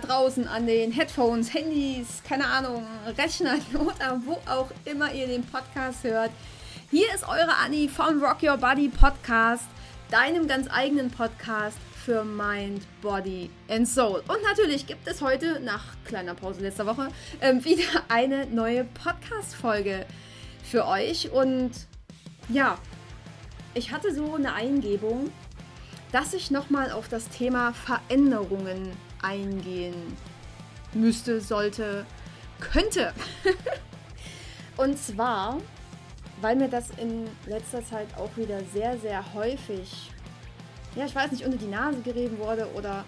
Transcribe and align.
draußen 0.00 0.46
an 0.48 0.66
den 0.66 0.92
Headphones, 0.92 1.52
Handys, 1.52 2.22
keine 2.26 2.46
Ahnung, 2.46 2.84
Rechnern 3.16 3.60
oder 3.74 4.20
wo 4.24 4.32
auch 4.50 4.68
immer 4.84 5.12
ihr 5.12 5.26
den 5.26 5.44
Podcast 5.44 6.04
hört. 6.04 6.30
Hier 6.90 7.12
ist 7.14 7.28
eure 7.28 7.56
Anni 7.62 7.88
vom 7.88 8.22
Rock 8.22 8.42
Your 8.42 8.56
Body 8.56 8.88
Podcast, 8.88 9.64
deinem 10.10 10.46
ganz 10.48 10.68
eigenen 10.70 11.10
Podcast 11.10 11.76
für 12.04 12.24
Mind, 12.24 12.86
Body 13.02 13.50
and 13.68 13.86
Soul. 13.86 14.22
Und 14.28 14.42
natürlich 14.42 14.86
gibt 14.86 15.06
es 15.06 15.20
heute, 15.20 15.60
nach 15.60 15.84
kleiner 16.06 16.34
Pause 16.34 16.62
letzter 16.62 16.86
Woche, 16.86 17.08
ähm, 17.40 17.64
wieder 17.64 18.04
eine 18.08 18.46
neue 18.46 18.84
Podcast-Folge 18.84 20.06
für 20.62 20.86
euch. 20.86 21.30
Und 21.30 21.72
ja, 22.48 22.78
ich 23.74 23.92
hatte 23.92 24.14
so 24.14 24.34
eine 24.34 24.54
Eingebung, 24.54 25.30
dass 26.12 26.32
ich 26.32 26.50
nochmal 26.50 26.90
auf 26.90 27.08
das 27.08 27.28
Thema 27.28 27.74
Veränderungen 27.74 28.92
eingehen 29.22 30.16
müsste, 30.92 31.40
sollte, 31.40 32.06
könnte. 32.60 33.12
Und 34.76 34.98
zwar, 34.98 35.58
weil 36.40 36.56
mir 36.56 36.68
das 36.68 36.90
in 36.90 37.28
letzter 37.46 37.84
Zeit 37.84 38.06
auch 38.16 38.36
wieder 38.36 38.60
sehr, 38.72 38.96
sehr 38.98 39.34
häufig, 39.34 40.10
ja, 40.94 41.04
ich 41.04 41.14
weiß 41.14 41.32
nicht, 41.32 41.44
unter 41.44 41.58
die 41.58 41.66
Nase 41.66 42.00
gerieben 42.00 42.38
wurde 42.38 42.68
oder 42.74 43.04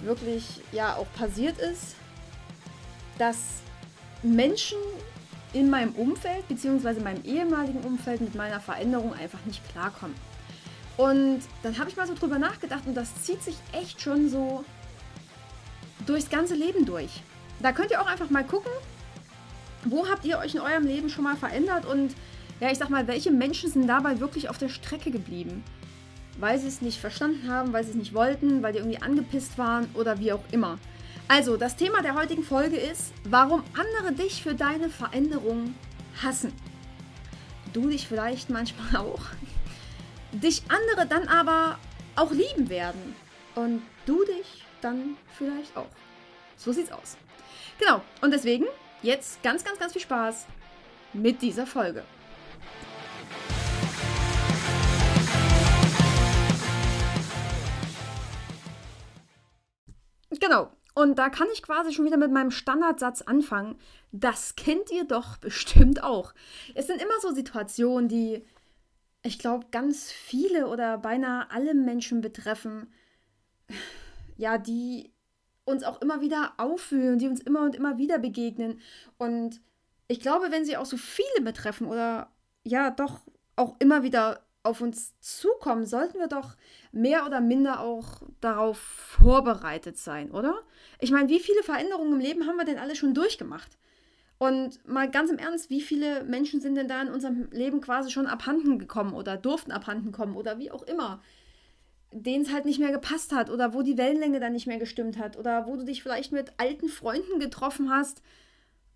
wirklich 0.00 0.60
ja 0.72 0.96
auch 0.96 1.06
passiert 1.14 1.58
ist, 1.58 1.96
dass 3.18 3.36
Menschen 4.22 4.78
in 5.52 5.70
meinem 5.70 5.92
Umfeld, 5.92 6.46
beziehungsweise 6.48 7.00
meinem 7.00 7.24
ehemaligen 7.24 7.80
Umfeld 7.80 8.20
mit 8.20 8.34
meiner 8.34 8.60
Veränderung 8.60 9.14
einfach 9.14 9.44
nicht 9.44 9.66
klarkommen. 9.72 10.14
Und 10.96 11.40
dann 11.62 11.78
habe 11.78 11.88
ich 11.88 11.96
mal 11.96 12.06
so 12.06 12.14
drüber 12.14 12.38
nachgedacht 12.38 12.82
und 12.86 12.94
das 12.94 13.22
zieht 13.22 13.42
sich 13.42 13.56
echt 13.72 14.00
schon 14.00 14.28
so 14.28 14.64
durchs 16.08 16.30
ganze 16.30 16.54
Leben 16.54 16.84
durch. 16.84 17.22
Da 17.60 17.72
könnt 17.72 17.90
ihr 17.90 18.00
auch 18.00 18.06
einfach 18.06 18.30
mal 18.30 18.44
gucken, 18.44 18.72
wo 19.84 20.08
habt 20.08 20.24
ihr 20.24 20.38
euch 20.38 20.54
in 20.54 20.60
eurem 20.60 20.86
Leben 20.86 21.08
schon 21.08 21.24
mal 21.24 21.36
verändert 21.36 21.86
und 21.86 22.14
ja, 22.60 22.70
ich 22.70 22.78
sag 22.78 22.90
mal, 22.90 23.06
welche 23.06 23.30
Menschen 23.30 23.70
sind 23.70 23.86
dabei 23.86 24.18
wirklich 24.20 24.48
auf 24.48 24.58
der 24.58 24.68
Strecke 24.68 25.10
geblieben? 25.10 25.62
Weil 26.38 26.58
sie 26.58 26.68
es 26.68 26.82
nicht 26.82 27.00
verstanden 27.00 27.48
haben, 27.50 27.72
weil 27.72 27.84
sie 27.84 27.90
es 27.90 27.96
nicht 27.96 28.14
wollten, 28.14 28.62
weil 28.62 28.72
die 28.72 28.78
irgendwie 28.78 29.02
angepisst 29.02 29.58
waren 29.58 29.88
oder 29.94 30.18
wie 30.18 30.32
auch 30.32 30.42
immer. 30.50 30.78
Also, 31.28 31.56
das 31.56 31.76
Thema 31.76 32.00
der 32.00 32.14
heutigen 32.14 32.42
Folge 32.42 32.76
ist, 32.76 33.12
warum 33.24 33.62
andere 33.74 34.12
dich 34.12 34.42
für 34.42 34.54
deine 34.54 34.88
Veränderung 34.88 35.74
hassen. 36.22 36.52
Du 37.72 37.88
dich 37.88 38.08
vielleicht 38.08 38.50
manchmal 38.50 38.96
auch 39.04 39.20
dich 40.32 40.62
andere 40.68 41.06
dann 41.06 41.28
aber 41.28 41.78
auch 42.16 42.32
lieben 42.32 42.68
werden. 42.68 43.14
Und 43.54 43.82
du 44.06 44.24
dich 44.24 44.64
dann 44.80 45.16
vielleicht 45.36 45.76
auch. 45.76 45.88
So 46.56 46.72
sieht's 46.72 46.92
aus. 46.92 47.16
Genau, 47.78 48.02
und 48.20 48.32
deswegen 48.32 48.66
jetzt 49.02 49.42
ganz, 49.42 49.64
ganz, 49.64 49.78
ganz 49.78 49.92
viel 49.92 50.02
Spaß 50.02 50.46
mit 51.12 51.42
dieser 51.42 51.66
Folge. 51.66 52.04
Genau, 60.40 60.70
und 60.94 61.16
da 61.18 61.30
kann 61.30 61.48
ich 61.52 61.62
quasi 61.62 61.92
schon 61.92 62.04
wieder 62.04 62.16
mit 62.16 62.32
meinem 62.32 62.50
Standardsatz 62.50 63.22
anfangen. 63.22 63.78
Das 64.12 64.56
kennt 64.56 64.90
ihr 64.90 65.04
doch 65.04 65.36
bestimmt 65.38 66.02
auch. 66.02 66.34
Es 66.74 66.86
sind 66.86 67.00
immer 67.00 67.20
so 67.20 67.32
Situationen, 67.32 68.08
die 68.08 68.44
ich 69.22 69.38
glaube, 69.38 69.66
ganz 69.70 70.10
viele 70.10 70.68
oder 70.68 70.98
beinahe 70.98 71.50
alle 71.50 71.74
Menschen 71.74 72.20
betreffen, 72.20 72.92
ja, 74.38 74.56
die 74.56 75.12
uns 75.66 75.84
auch 75.84 76.00
immer 76.00 76.22
wieder 76.22 76.54
auffühlen, 76.56 77.18
die 77.18 77.28
uns 77.28 77.40
immer 77.40 77.60
und 77.60 77.76
immer 77.76 77.98
wieder 77.98 78.18
begegnen. 78.18 78.80
Und 79.18 79.60
ich 80.06 80.20
glaube, 80.20 80.50
wenn 80.50 80.64
sie 80.64 80.78
auch 80.78 80.86
so 80.86 80.96
viele 80.96 81.42
betreffen 81.42 81.86
oder 81.86 82.32
ja, 82.64 82.90
doch 82.90 83.20
auch 83.56 83.76
immer 83.78 84.02
wieder 84.02 84.46
auf 84.62 84.80
uns 84.80 85.18
zukommen, 85.20 85.86
sollten 85.86 86.18
wir 86.18 86.28
doch 86.28 86.56
mehr 86.92 87.26
oder 87.26 87.40
minder 87.40 87.80
auch 87.80 88.22
darauf 88.40 88.78
vorbereitet 88.78 89.98
sein, 89.98 90.30
oder? 90.30 90.54
Ich 91.00 91.10
meine, 91.10 91.28
wie 91.28 91.40
viele 91.40 91.62
Veränderungen 91.62 92.14
im 92.14 92.20
Leben 92.20 92.46
haben 92.46 92.56
wir 92.56 92.64
denn 92.64 92.78
alle 92.78 92.96
schon 92.96 93.14
durchgemacht? 93.14 93.78
Und 94.38 94.86
mal 94.86 95.10
ganz 95.10 95.30
im 95.30 95.38
Ernst, 95.38 95.68
wie 95.68 95.80
viele 95.80 96.22
Menschen 96.24 96.60
sind 96.60 96.76
denn 96.76 96.86
da 96.86 97.02
in 97.02 97.08
unserem 97.08 97.50
Leben 97.50 97.80
quasi 97.80 98.10
schon 98.10 98.26
abhanden 98.26 98.78
gekommen 98.78 99.12
oder 99.12 99.36
durften 99.36 99.72
abhanden 99.72 100.12
kommen 100.12 100.36
oder 100.36 100.58
wie 100.58 100.70
auch 100.70 100.84
immer, 100.84 101.20
denen 102.10 102.44
es 102.44 102.52
halt 102.52 102.64
nicht 102.64 102.80
mehr 102.80 102.92
gepasst 102.92 103.32
hat 103.32 103.50
oder 103.50 103.74
wo 103.74 103.82
die 103.82 103.98
Wellenlänge 103.98 104.40
dann 104.40 104.52
nicht 104.52 104.66
mehr 104.66 104.78
gestimmt 104.78 105.18
hat 105.18 105.36
oder 105.36 105.66
wo 105.66 105.76
du 105.76 105.84
dich 105.84 106.02
vielleicht 106.02 106.32
mit 106.32 106.52
alten 106.56 106.88
Freunden 106.88 107.38
getroffen 107.38 107.90
hast 107.90 108.22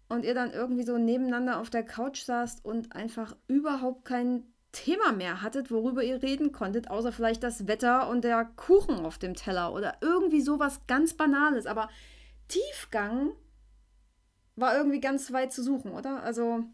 und 0.09 0.25
ihr 0.25 0.35
dann 0.35 0.53
irgendwie 0.53 0.85
so 0.85 0.99
nebeneinander 0.99 1.61
auf 1.61 1.71
der 1.71 1.85
Couch 1.85 2.23
saßt 2.23 2.65
und 2.65 2.95
einfach 2.95 3.37
überhaupt 3.49 4.05
kein 4.05 4.45
Thema 4.73 5.13
mehr 5.13 5.43
hattet, 5.43 5.71
worüber 5.71 6.03
ihr 6.03 6.23
reden 6.23 6.51
konntet, 6.51 6.91
außer 6.91 7.13
vielleicht 7.13 7.43
das 7.43 7.67
Wetter 7.67 8.09
und 8.09 8.25
der 8.25 8.45
Kuchen 8.45 9.05
auf 9.05 9.19
dem 9.19 9.35
Teller 9.35 9.75
oder 9.75 9.97
irgendwie 10.01 10.41
sowas 10.41 10.81
ganz 10.87 11.13
Banales. 11.13 11.67
Aber 11.67 11.91
Tiefgang 12.49 13.33
war 14.57 14.77
irgendwie 14.77 15.01
ganz 15.01 15.33
weit 15.33 15.53
zu 15.53 15.63
suchen, 15.63 15.93
oder? 15.93 16.23
Also, 16.23 16.65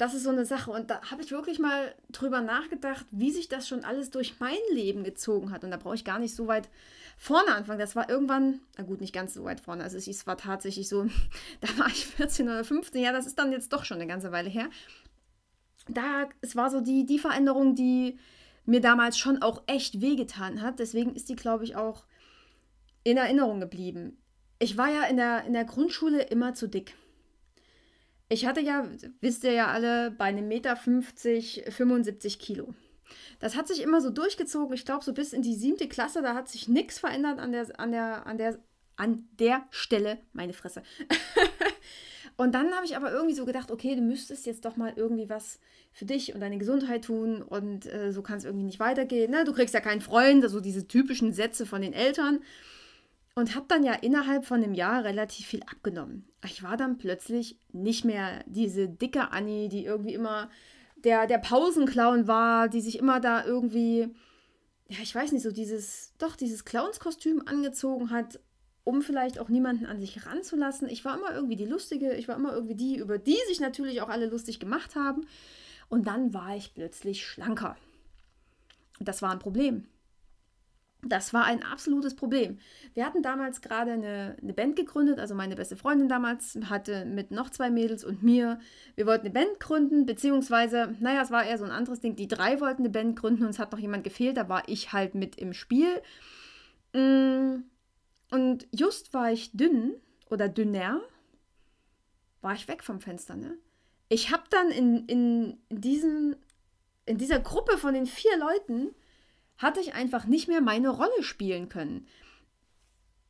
das 0.00 0.14
ist 0.14 0.22
so 0.22 0.30
eine 0.30 0.46
Sache. 0.46 0.70
Und 0.70 0.88
da 0.88 1.02
habe 1.10 1.22
ich 1.22 1.30
wirklich 1.30 1.58
mal 1.58 1.94
drüber 2.10 2.40
nachgedacht, 2.40 3.04
wie 3.10 3.30
sich 3.30 3.48
das 3.48 3.68
schon 3.68 3.84
alles 3.84 4.10
durch 4.10 4.40
mein 4.40 4.56
Leben 4.72 5.04
gezogen 5.04 5.50
hat. 5.50 5.62
Und 5.62 5.70
da 5.70 5.76
brauche 5.76 5.94
ich 5.94 6.06
gar 6.06 6.18
nicht 6.18 6.34
so 6.34 6.46
weit 6.46 6.70
vorne 7.18 7.54
anfangen. 7.54 7.78
Das 7.78 7.94
war 7.96 8.08
irgendwann, 8.08 8.60
na 8.78 8.84
gut, 8.84 9.02
nicht 9.02 9.12
ganz 9.12 9.34
so 9.34 9.44
weit 9.44 9.60
vorne. 9.60 9.84
Also 9.84 9.98
es 9.98 10.26
war 10.26 10.38
tatsächlich 10.38 10.88
so, 10.88 11.04
da 11.60 11.68
war 11.78 11.88
ich 11.88 12.06
14 12.06 12.48
oder 12.48 12.64
15. 12.64 13.02
Ja, 13.02 13.12
das 13.12 13.26
ist 13.26 13.38
dann 13.38 13.52
jetzt 13.52 13.74
doch 13.74 13.84
schon 13.84 13.98
eine 13.98 14.06
ganze 14.06 14.32
Weile 14.32 14.48
her. 14.48 14.70
Da, 15.86 16.30
es 16.40 16.56
war 16.56 16.70
so 16.70 16.80
die, 16.80 17.04
die 17.04 17.18
Veränderung, 17.18 17.74
die 17.74 18.18
mir 18.64 18.80
damals 18.80 19.18
schon 19.18 19.42
auch 19.42 19.64
echt 19.66 20.00
wehgetan 20.00 20.62
hat. 20.62 20.78
Deswegen 20.78 21.14
ist 21.14 21.28
die, 21.28 21.36
glaube 21.36 21.64
ich, 21.64 21.76
auch 21.76 22.04
in 23.04 23.18
Erinnerung 23.18 23.60
geblieben. 23.60 24.16
Ich 24.58 24.78
war 24.78 24.88
ja 24.88 25.02
in 25.04 25.18
der, 25.18 25.44
in 25.44 25.52
der 25.52 25.64
Grundschule 25.64 26.22
immer 26.22 26.54
zu 26.54 26.68
dick. 26.68 26.94
Ich 28.32 28.46
hatte 28.46 28.60
ja, 28.60 28.88
wisst 29.20 29.42
ihr 29.42 29.52
ja 29.52 29.66
alle, 29.66 30.12
bei 30.12 30.26
einem 30.26 30.46
Meter 30.46 30.76
50, 30.76 31.64
75 31.68 32.38
Kilo. 32.38 32.72
Das 33.40 33.56
hat 33.56 33.66
sich 33.66 33.82
immer 33.82 34.00
so 34.00 34.10
durchgezogen. 34.10 34.72
Ich 34.72 34.84
glaube, 34.84 35.04
so 35.04 35.12
bis 35.12 35.32
in 35.32 35.42
die 35.42 35.56
siebte 35.56 35.88
Klasse, 35.88 36.22
da 36.22 36.34
hat 36.34 36.48
sich 36.48 36.68
nichts 36.68 37.00
verändert 37.00 37.40
an 37.40 37.50
der, 37.50 37.80
an 37.80 37.90
der, 37.90 38.26
an 38.28 38.38
der, 38.38 38.58
an 38.94 39.28
der 39.40 39.66
Stelle. 39.70 40.18
Meine 40.32 40.52
Fresse. 40.52 40.84
und 42.36 42.54
dann 42.54 42.72
habe 42.72 42.86
ich 42.86 42.96
aber 42.96 43.10
irgendwie 43.10 43.34
so 43.34 43.44
gedacht, 43.44 43.72
okay, 43.72 43.96
du 43.96 44.00
müsstest 44.00 44.46
jetzt 44.46 44.64
doch 44.64 44.76
mal 44.76 44.92
irgendwie 44.94 45.28
was 45.28 45.58
für 45.90 46.04
dich 46.04 46.32
und 46.32 46.40
deine 46.40 46.58
Gesundheit 46.58 47.06
tun 47.06 47.42
und 47.42 47.86
äh, 47.86 48.12
so 48.12 48.22
kann 48.22 48.38
es 48.38 48.44
irgendwie 48.44 48.66
nicht 48.66 48.78
weitergehen. 48.78 49.32
Ne? 49.32 49.42
Du 49.42 49.52
kriegst 49.52 49.74
ja 49.74 49.80
keinen 49.80 50.02
Freund, 50.02 50.44
also 50.44 50.60
diese 50.60 50.86
typischen 50.86 51.32
Sätze 51.32 51.66
von 51.66 51.82
den 51.82 51.94
Eltern 51.94 52.38
und 53.34 53.54
habe 53.54 53.66
dann 53.68 53.84
ja 53.84 53.94
innerhalb 53.94 54.44
von 54.44 54.62
einem 54.62 54.74
Jahr 54.74 55.04
relativ 55.04 55.46
viel 55.46 55.62
abgenommen. 55.62 56.28
Ich 56.44 56.62
war 56.62 56.76
dann 56.76 56.98
plötzlich 56.98 57.58
nicht 57.72 58.04
mehr 58.04 58.42
diese 58.46 58.88
dicke 58.88 59.30
Annie, 59.30 59.68
die 59.68 59.84
irgendwie 59.84 60.14
immer 60.14 60.50
der, 60.96 61.26
der 61.26 61.38
Pausenclown 61.38 62.26
war, 62.26 62.68
die 62.68 62.80
sich 62.80 62.98
immer 62.98 63.20
da 63.20 63.44
irgendwie, 63.44 64.14
ja, 64.88 64.98
ich 65.02 65.14
weiß 65.14 65.32
nicht, 65.32 65.42
so 65.42 65.52
dieses, 65.52 66.14
doch 66.18 66.36
dieses 66.36 66.64
Clownskostüm 66.64 67.42
angezogen 67.46 68.10
hat, 68.10 68.40
um 68.84 69.02
vielleicht 69.02 69.38
auch 69.38 69.48
niemanden 69.48 69.86
an 69.86 70.00
sich 70.00 70.26
ranzulassen. 70.26 70.88
Ich 70.88 71.04
war 71.04 71.16
immer 71.16 71.34
irgendwie 71.34 71.56
die 71.56 71.66
Lustige, 71.66 72.14
ich 72.14 72.28
war 72.28 72.36
immer 72.36 72.52
irgendwie 72.52 72.74
die, 72.74 72.96
über 72.96 73.18
die 73.18 73.38
sich 73.48 73.60
natürlich 73.60 74.02
auch 74.02 74.08
alle 74.08 74.26
lustig 74.26 74.58
gemacht 74.58 74.96
haben. 74.96 75.26
Und 75.88 76.06
dann 76.06 76.34
war 76.34 76.56
ich 76.56 76.74
plötzlich 76.74 77.26
schlanker. 77.26 77.76
Das 79.00 79.22
war 79.22 79.30
ein 79.30 79.38
Problem. 79.38 79.86
Das 81.02 81.32
war 81.32 81.44
ein 81.44 81.62
absolutes 81.62 82.14
Problem. 82.14 82.58
Wir 82.92 83.06
hatten 83.06 83.22
damals 83.22 83.62
gerade 83.62 83.92
eine, 83.92 84.36
eine, 84.42 84.52
Band 84.52 84.76
gegründet, 84.76 85.18
also 85.18 85.34
meine 85.34 85.56
beste 85.56 85.76
Freundin 85.76 86.08
damals 86.08 86.58
hatte 86.68 87.06
mit 87.06 87.30
noch 87.30 87.48
zwei 87.48 87.70
Mädels 87.70 88.04
und 88.04 88.22
mir, 88.22 88.58
wir 88.96 89.06
wollten 89.06 89.24
eine 89.24 89.32
Band 89.32 89.60
gründen, 89.60 90.04
beziehungsweise, 90.04 90.94
naja, 91.00 91.22
es 91.22 91.30
war 91.30 91.44
eher 91.44 91.56
so 91.56 91.64
ein 91.64 91.70
anderes 91.70 92.00
Ding, 92.00 92.16
die 92.16 92.28
drei 92.28 92.60
wollten 92.60 92.82
eine 92.82 92.90
Band 92.90 93.18
gründen 93.18 93.44
und 93.44 93.50
es 93.50 93.58
hat 93.58 93.72
noch 93.72 93.78
jemand 93.78 94.04
gefehlt, 94.04 94.36
da 94.36 94.50
war 94.50 94.62
ich 94.66 94.92
halt 94.92 95.14
mit 95.14 95.36
im 95.36 95.54
Spiel. 95.54 96.02
Mm, 96.92 97.62
und 98.30 98.68
just 98.70 99.14
war 99.14 99.32
ich 99.32 99.52
dünn 99.52 99.94
oder 100.28 100.48
dünner, 100.48 101.00
war 102.42 102.52
ich 102.52 102.68
weg 102.68 102.84
vom 102.84 103.00
Fenster, 103.00 103.36
ne? 103.36 103.56
Ich 104.10 104.32
habe 104.32 104.42
dann 104.50 104.70
in, 104.70 105.06
in, 105.06 105.58
diesen, 105.70 106.36
in 107.06 107.16
dieser 107.16 107.38
Gruppe 107.38 107.78
von 107.78 107.94
den 107.94 108.06
vier 108.06 108.36
Leuten 108.38 108.94
hatte 109.60 109.80
ich 109.80 109.94
einfach 109.94 110.26
nicht 110.26 110.48
mehr 110.48 110.60
meine 110.60 110.90
Rolle 110.90 111.22
spielen 111.22 111.68
können. 111.68 112.06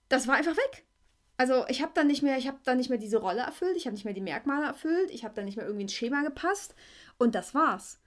Das 0.08 0.26
war 0.26 0.34
einfach 0.34 0.56
weg. 0.56 0.84
Also 1.36 1.64
ich 1.68 1.82
habe 1.82 1.92
dann 1.94 2.06
nicht 2.06 2.22
mehr, 2.22 2.36
ich 2.36 2.48
habe 2.48 2.58
dann 2.64 2.78
nicht 2.78 2.90
mehr 2.90 2.98
diese 2.98 3.18
Rolle 3.18 3.40
erfüllt, 3.40 3.76
ich 3.76 3.86
habe 3.86 3.94
nicht 3.94 4.04
mehr 4.04 4.14
die 4.14 4.20
Merkmale 4.20 4.66
erfüllt, 4.66 5.10
ich 5.10 5.24
habe 5.24 5.34
dann 5.34 5.44
nicht 5.44 5.56
mehr 5.56 5.64
irgendwie 5.64 5.84
ins 5.84 5.94
Schema 5.94 6.22
gepasst 6.22 6.74
und 7.18 7.34
das 7.34 7.54
war's. 7.54 7.98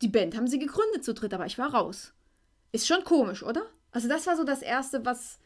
Die 0.00 0.08
Band 0.08 0.36
haben 0.36 0.46
sie 0.46 0.58
gegründet 0.58 1.04
zu 1.04 1.14
dritt, 1.14 1.34
aber 1.34 1.46
ich 1.46 1.58
war 1.58 1.74
raus. 1.74 2.12
Ist 2.70 2.86
schon 2.86 3.02
komisch, 3.02 3.42
oder? 3.42 3.66
Also 3.90 4.08
das 4.08 4.26
war 4.26 4.36
so 4.36 4.44
das 4.44 4.62
erste, 4.62 5.04
was 5.04 5.40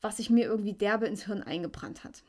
was 0.00 0.16
sich 0.16 0.30
mir 0.30 0.46
irgendwie 0.46 0.72
derbe 0.72 1.06
ins 1.06 1.26
Hirn 1.26 1.42
eingebrannt 1.42 2.04
hat. 2.04 2.22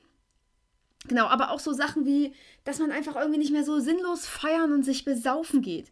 Genau, 1.08 1.26
aber 1.26 1.52
auch 1.52 1.60
so 1.60 1.74
Sachen 1.74 2.06
wie, 2.06 2.34
dass 2.64 2.80
man 2.80 2.92
einfach 2.92 3.16
irgendwie 3.16 3.40
nicht 3.40 3.52
mehr 3.52 3.64
so 3.64 3.80
sinnlos 3.80 4.28
feiern 4.28 4.72
und 4.72 4.84
sich 4.84 5.04
besaufen 5.04 5.62
geht. 5.62 5.92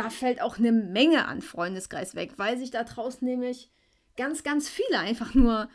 Da 0.00 0.08
fällt 0.08 0.40
auch 0.40 0.56
eine 0.56 0.72
Menge 0.72 1.26
an 1.26 1.42
Freundeskreis 1.42 2.14
weg, 2.14 2.32
weil 2.38 2.56
sich 2.56 2.70
da 2.70 2.84
draußen 2.84 3.22
nämlich 3.26 3.70
ganz, 4.16 4.42
ganz 4.42 4.66
viele 4.66 4.98
einfach 4.98 5.34
nur, 5.34 5.68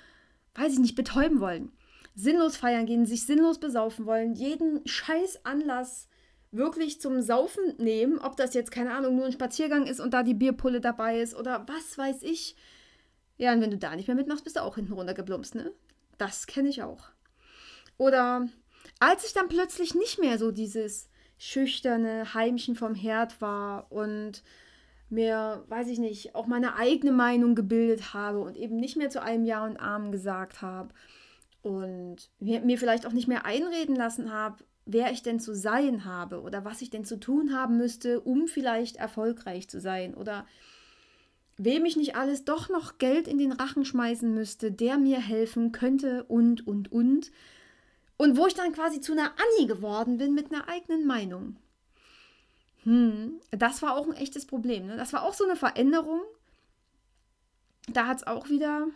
weiß 0.55 0.73
ich 0.73 0.79
nicht, 0.79 0.95
betäuben 0.95 1.39
wollen. 1.39 1.71
Sinnlos 2.15 2.57
feiern 2.57 2.87
gehen, 2.87 3.05
sich 3.05 3.27
sinnlos 3.27 3.59
besaufen 3.59 4.07
wollen, 4.07 4.33
jeden 4.33 4.81
scheiß 4.87 5.45
Anlass 5.45 6.07
wirklich 6.49 6.99
zum 6.99 7.21
Saufen 7.21 7.75
nehmen, 7.77 8.17
ob 8.17 8.35
das 8.35 8.55
jetzt, 8.55 8.71
keine 8.71 8.95
Ahnung, 8.95 9.15
nur 9.15 9.25
ein 9.25 9.31
Spaziergang 9.31 9.85
ist 9.85 9.99
und 9.99 10.11
da 10.11 10.23
die 10.23 10.33
Bierpulle 10.33 10.81
dabei 10.81 11.19
ist 11.19 11.35
oder 11.35 11.63
was 11.67 11.95
weiß 11.95 12.23
ich. 12.23 12.55
Ja, 13.37 13.53
und 13.53 13.61
wenn 13.61 13.71
du 13.71 13.77
da 13.77 13.95
nicht 13.95 14.07
mehr 14.07 14.15
mitmachst, 14.15 14.43
bist 14.43 14.55
du 14.55 14.63
auch 14.63 14.73
hinten 14.73 14.93
runtergeblumpst, 14.93 15.53
ne? 15.53 15.71
Das 16.17 16.47
kenne 16.47 16.69
ich 16.69 16.81
auch. 16.81 17.09
Oder 17.97 18.49
als 18.97 19.23
ich 19.23 19.33
dann 19.33 19.49
plötzlich 19.49 19.93
nicht 19.93 20.17
mehr 20.17 20.39
so 20.39 20.51
dieses 20.51 21.09
schüchterne 21.37 22.33
Heimchen 22.33 22.75
vom 22.75 22.95
Herd 22.95 23.41
war 23.41 23.91
und 23.91 24.43
mir, 25.09 25.63
weiß 25.67 25.87
ich 25.89 25.99
nicht, 25.99 26.35
auch 26.35 26.47
meine 26.47 26.75
eigene 26.75 27.11
Meinung 27.11 27.55
gebildet 27.55 28.13
habe 28.13 28.39
und 28.39 28.57
eben 28.57 28.77
nicht 28.77 28.97
mehr 28.97 29.09
zu 29.09 29.21
einem 29.21 29.45
Ja 29.45 29.65
und 29.65 29.77
Arm 29.77 30.11
gesagt 30.11 30.61
habe 30.61 30.89
und 31.61 32.29
mir, 32.39 32.61
mir 32.61 32.77
vielleicht 32.77 33.05
auch 33.05 33.11
nicht 33.11 33.27
mehr 33.27 33.45
einreden 33.45 33.95
lassen 33.95 34.31
habe, 34.31 34.63
wer 34.85 35.11
ich 35.11 35.23
denn 35.23 35.39
zu 35.39 35.55
sein 35.55 36.05
habe 36.05 36.41
oder 36.41 36.63
was 36.63 36.81
ich 36.81 36.89
denn 36.89 37.05
zu 37.05 37.19
tun 37.19 37.53
haben 37.53 37.77
müsste, 37.77 38.21
um 38.21 38.47
vielleicht 38.47 38.97
erfolgreich 38.97 39.67
zu 39.67 39.79
sein 39.79 40.13
oder 40.13 40.45
wem 41.57 41.85
ich 41.85 41.95
nicht 41.95 42.15
alles 42.15 42.45
doch 42.45 42.69
noch 42.69 42.97
Geld 42.97 43.27
in 43.27 43.37
den 43.37 43.51
Rachen 43.51 43.85
schmeißen 43.85 44.33
müsste, 44.33 44.71
der 44.71 44.97
mir 44.97 45.19
helfen 45.19 45.71
könnte 45.71 46.23
und, 46.25 46.67
und, 46.67 46.91
und. 46.91 47.31
Und 48.17 48.37
wo 48.37 48.47
ich 48.47 48.53
dann 48.53 48.73
quasi 48.73 49.01
zu 49.01 49.11
einer 49.11 49.31
Annie 49.31 49.67
geworden 49.67 50.17
bin 50.17 50.33
mit 50.33 50.51
einer 50.51 50.67
eigenen 50.69 51.05
Meinung. 51.05 51.57
Hm, 52.83 53.41
das 53.51 53.81
war 53.81 53.95
auch 53.95 54.05
ein 54.05 54.15
echtes 54.15 54.45
Problem. 54.45 54.85
Ne? 54.85 54.95
Das 54.95 55.11
war 55.11 55.23
auch 55.23 55.33
so 55.33 55.43
eine 55.43 55.55
Veränderung. 55.55 56.21
Da 57.87 58.07
hat 58.07 58.17
es 58.17 58.27
auch 58.27 58.49
wieder 58.49 58.87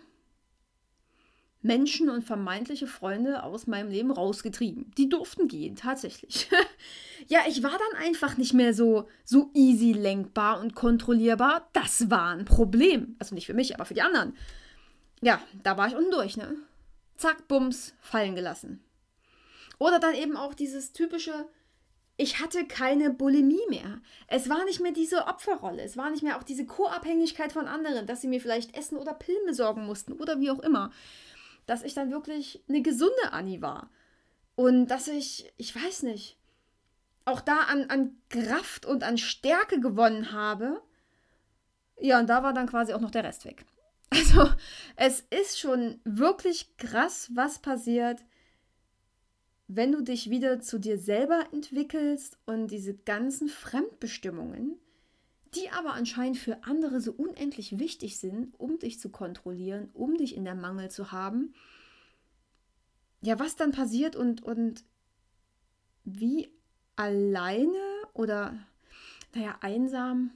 Menschen 1.61 2.09
und 2.09 2.23
vermeintliche 2.23 2.87
Freunde 2.87 3.43
aus 3.43 3.67
meinem 3.67 3.89
Leben 3.89 4.11
rausgetrieben. 4.11 4.91
Die 4.97 5.09
durften 5.09 5.47
gehen, 5.47 5.75
tatsächlich. 5.75 6.49
ja, 7.27 7.41
ich 7.47 7.63
war 7.63 7.71
dann 7.71 8.01
einfach 8.01 8.37
nicht 8.37 8.53
mehr 8.53 8.73
so, 8.73 9.07
so 9.25 9.49
easy 9.53 9.91
lenkbar 9.91 10.61
und 10.61 10.75
kontrollierbar. 10.75 11.67
Das 11.73 12.09
war 12.09 12.29
ein 12.29 12.45
Problem. 12.45 13.15
Also 13.19 13.35
nicht 13.35 13.47
für 13.47 13.53
mich, 13.53 13.75
aber 13.75 13.85
für 13.85 13.93
die 13.93 14.01
anderen. 14.01 14.35
Ja, 15.21 15.41
da 15.63 15.77
war 15.77 15.87
ich 15.87 15.95
unten 15.95 16.11
durch, 16.11 16.37
ne? 16.37 16.55
Zack, 17.17 17.49
bums, 17.49 17.93
fallen 17.99 18.35
gelassen. 18.35 18.81
Oder 19.79 19.99
dann 19.99 20.13
eben 20.13 20.37
auch 20.37 20.53
dieses 20.53 20.93
typische, 20.93 21.47
ich 22.15 22.39
hatte 22.39 22.67
keine 22.67 23.09
Bulimie 23.09 23.67
mehr. 23.69 24.01
Es 24.27 24.49
war 24.49 24.63
nicht 24.65 24.79
mehr 24.79 24.91
diese 24.91 25.25
Opferrolle. 25.25 25.81
Es 25.81 25.97
war 25.97 26.11
nicht 26.11 26.21
mehr 26.21 26.37
auch 26.37 26.43
diese 26.43 26.65
Co-Abhängigkeit 26.67 27.51
von 27.51 27.67
anderen, 27.67 28.05
dass 28.05 28.21
sie 28.21 28.27
mir 28.27 28.39
vielleicht 28.39 28.77
Essen 28.77 28.97
oder 28.97 29.13
Pillen 29.13 29.45
besorgen 29.47 29.85
mussten 29.87 30.13
oder 30.13 30.39
wie 30.39 30.51
auch 30.51 30.59
immer 30.59 30.91
dass 31.69 31.83
ich 31.83 31.93
dann 31.93 32.11
wirklich 32.11 32.63
eine 32.67 32.81
gesunde 32.81 33.31
Annie 33.31 33.61
war. 33.61 33.91
Und 34.55 34.87
dass 34.87 35.07
ich, 35.07 35.53
ich 35.57 35.75
weiß 35.75 36.03
nicht, 36.03 36.37
auch 37.25 37.41
da 37.41 37.59
an, 37.69 37.89
an 37.89 38.17
Kraft 38.29 38.87
und 38.87 39.03
an 39.03 39.17
Stärke 39.19 39.79
gewonnen 39.79 40.31
habe. 40.31 40.81
Ja, 41.99 42.19
und 42.19 42.27
da 42.27 42.41
war 42.41 42.53
dann 42.53 42.67
quasi 42.67 42.93
auch 42.93 43.01
noch 43.01 43.11
der 43.11 43.23
Rest 43.23 43.45
weg. 43.45 43.65
Also, 44.11 44.49
es 44.95 45.19
ist 45.29 45.59
schon 45.59 46.01
wirklich 46.03 46.75
krass, 46.77 47.29
was 47.35 47.59
passiert, 47.59 48.19
wenn 49.71 49.91
du 49.91 50.01
dich 50.01 50.31
wieder 50.31 50.59
zu 50.59 50.79
dir 50.79 50.97
selber 50.97 51.45
entwickelst 51.53 52.39
und 52.47 52.71
diese 52.71 52.95
ganzen 52.95 53.47
Fremdbestimmungen, 53.47 54.79
die 55.53 55.69
aber 55.69 55.93
anscheinend 55.93 56.39
für 56.39 56.63
andere 56.63 56.99
so 56.99 57.11
unendlich 57.11 57.77
wichtig 57.77 58.17
sind, 58.17 58.59
um 58.59 58.79
dich 58.79 58.99
zu 58.99 59.09
kontrollieren, 59.09 59.89
um 59.93 60.17
dich 60.17 60.35
in 60.35 60.43
der 60.43 60.55
Mangel 60.55 60.89
zu 60.89 61.11
haben. 61.11 61.53
Ja, 63.21 63.37
was 63.37 63.57
dann 63.57 63.71
passiert 63.71 64.15
und, 64.15 64.41
und 64.41 64.83
wie 66.03 66.51
alleine 66.95 67.77
oder, 68.13 68.57
naja, 69.35 69.55
einsam, 69.61 70.31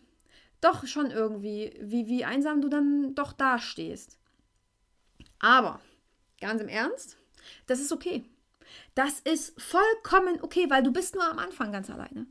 doch 0.62 0.85
schon 0.85 1.09
irgendwie, 1.09 1.75
wie, 1.81 2.06
wie 2.06 2.24
einsam 2.24 2.62
du 2.62 2.69
dann 2.69 3.15
doch 3.15 3.33
dastehst. 3.33 4.19
Aber, 5.39 5.81
ganz 6.39 6.62
im 6.62 6.69
Ernst, 6.69 7.18
das 7.65 7.80
ist 7.80 7.91
okay. 7.91 8.24
Das 8.95 9.19
ist 9.21 9.59
vollkommen 9.59 10.39
okay, 10.41 10.69
weil 10.69 10.83
du 10.83 10.91
bist 10.91 11.15
nur 11.15 11.29
am 11.29 11.39
Anfang 11.39 11.71
ganz 11.71 11.89
alleine. 11.89 12.27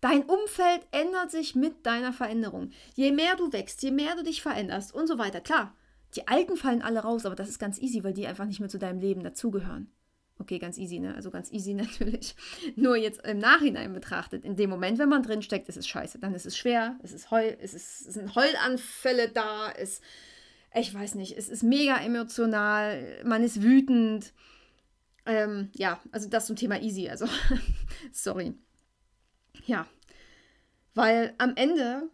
Dein 0.00 0.24
Umfeld 0.24 0.86
ändert 0.90 1.30
sich 1.30 1.54
mit 1.54 1.86
deiner 1.86 2.12
Veränderung. 2.12 2.70
Je 2.94 3.10
mehr 3.10 3.36
du 3.36 3.52
wächst, 3.52 3.82
je 3.82 3.90
mehr 3.90 4.14
du 4.16 4.22
dich 4.22 4.42
veränderst 4.42 4.94
und 4.94 5.06
so 5.06 5.18
weiter. 5.18 5.40
Klar, 5.40 5.74
die 6.14 6.28
Alten 6.28 6.56
fallen 6.56 6.82
alle 6.82 7.00
raus, 7.00 7.26
aber 7.26 7.34
das 7.34 7.48
ist 7.48 7.58
ganz 7.58 7.78
easy, 7.78 8.04
weil 8.04 8.12
die 8.12 8.26
einfach 8.26 8.44
nicht 8.44 8.60
mehr 8.60 8.68
zu 8.68 8.78
deinem 8.78 9.00
Leben 9.00 9.22
dazugehören. 9.22 9.90
Okay, 10.38 10.58
ganz 10.58 10.78
easy, 10.78 10.98
ne? 10.98 11.14
Also 11.14 11.30
ganz 11.30 11.50
easy 11.52 11.74
natürlich. 11.74 12.34
Nur 12.76 12.96
jetzt 12.96 13.24
im 13.26 13.38
Nachhinein 13.38 13.92
betrachtet. 13.92 14.44
In 14.44 14.56
dem 14.56 14.70
Moment, 14.70 14.98
wenn 14.98 15.08
man 15.08 15.22
drinsteckt, 15.22 15.68
ist 15.68 15.76
es 15.76 15.86
scheiße. 15.86 16.18
Dann 16.18 16.34
ist 16.34 16.46
es 16.46 16.56
schwer, 16.56 16.98
es 17.02 17.12
ist 17.12 17.30
Heul, 17.30 17.56
es, 17.60 17.74
ist, 17.74 18.06
es 18.06 18.14
sind 18.14 18.34
Heulanfälle 18.34 19.28
da, 19.28 19.70
es, 19.70 20.00
ich 20.74 20.92
weiß 20.92 21.14
nicht, 21.14 21.36
es 21.38 21.48
ist 21.48 21.62
mega 21.62 21.96
emotional, 21.96 23.22
man 23.24 23.42
ist 23.44 23.62
wütend. 23.62 24.32
Ähm, 25.26 25.70
ja, 25.74 26.00
also 26.12 26.28
das 26.28 26.46
zum 26.46 26.56
Thema 26.56 26.80
easy, 26.80 27.08
also 27.08 27.26
sorry. 28.12 28.54
Ja, 29.66 29.86
weil 30.94 31.34
am 31.38 31.54
Ende 31.56 32.08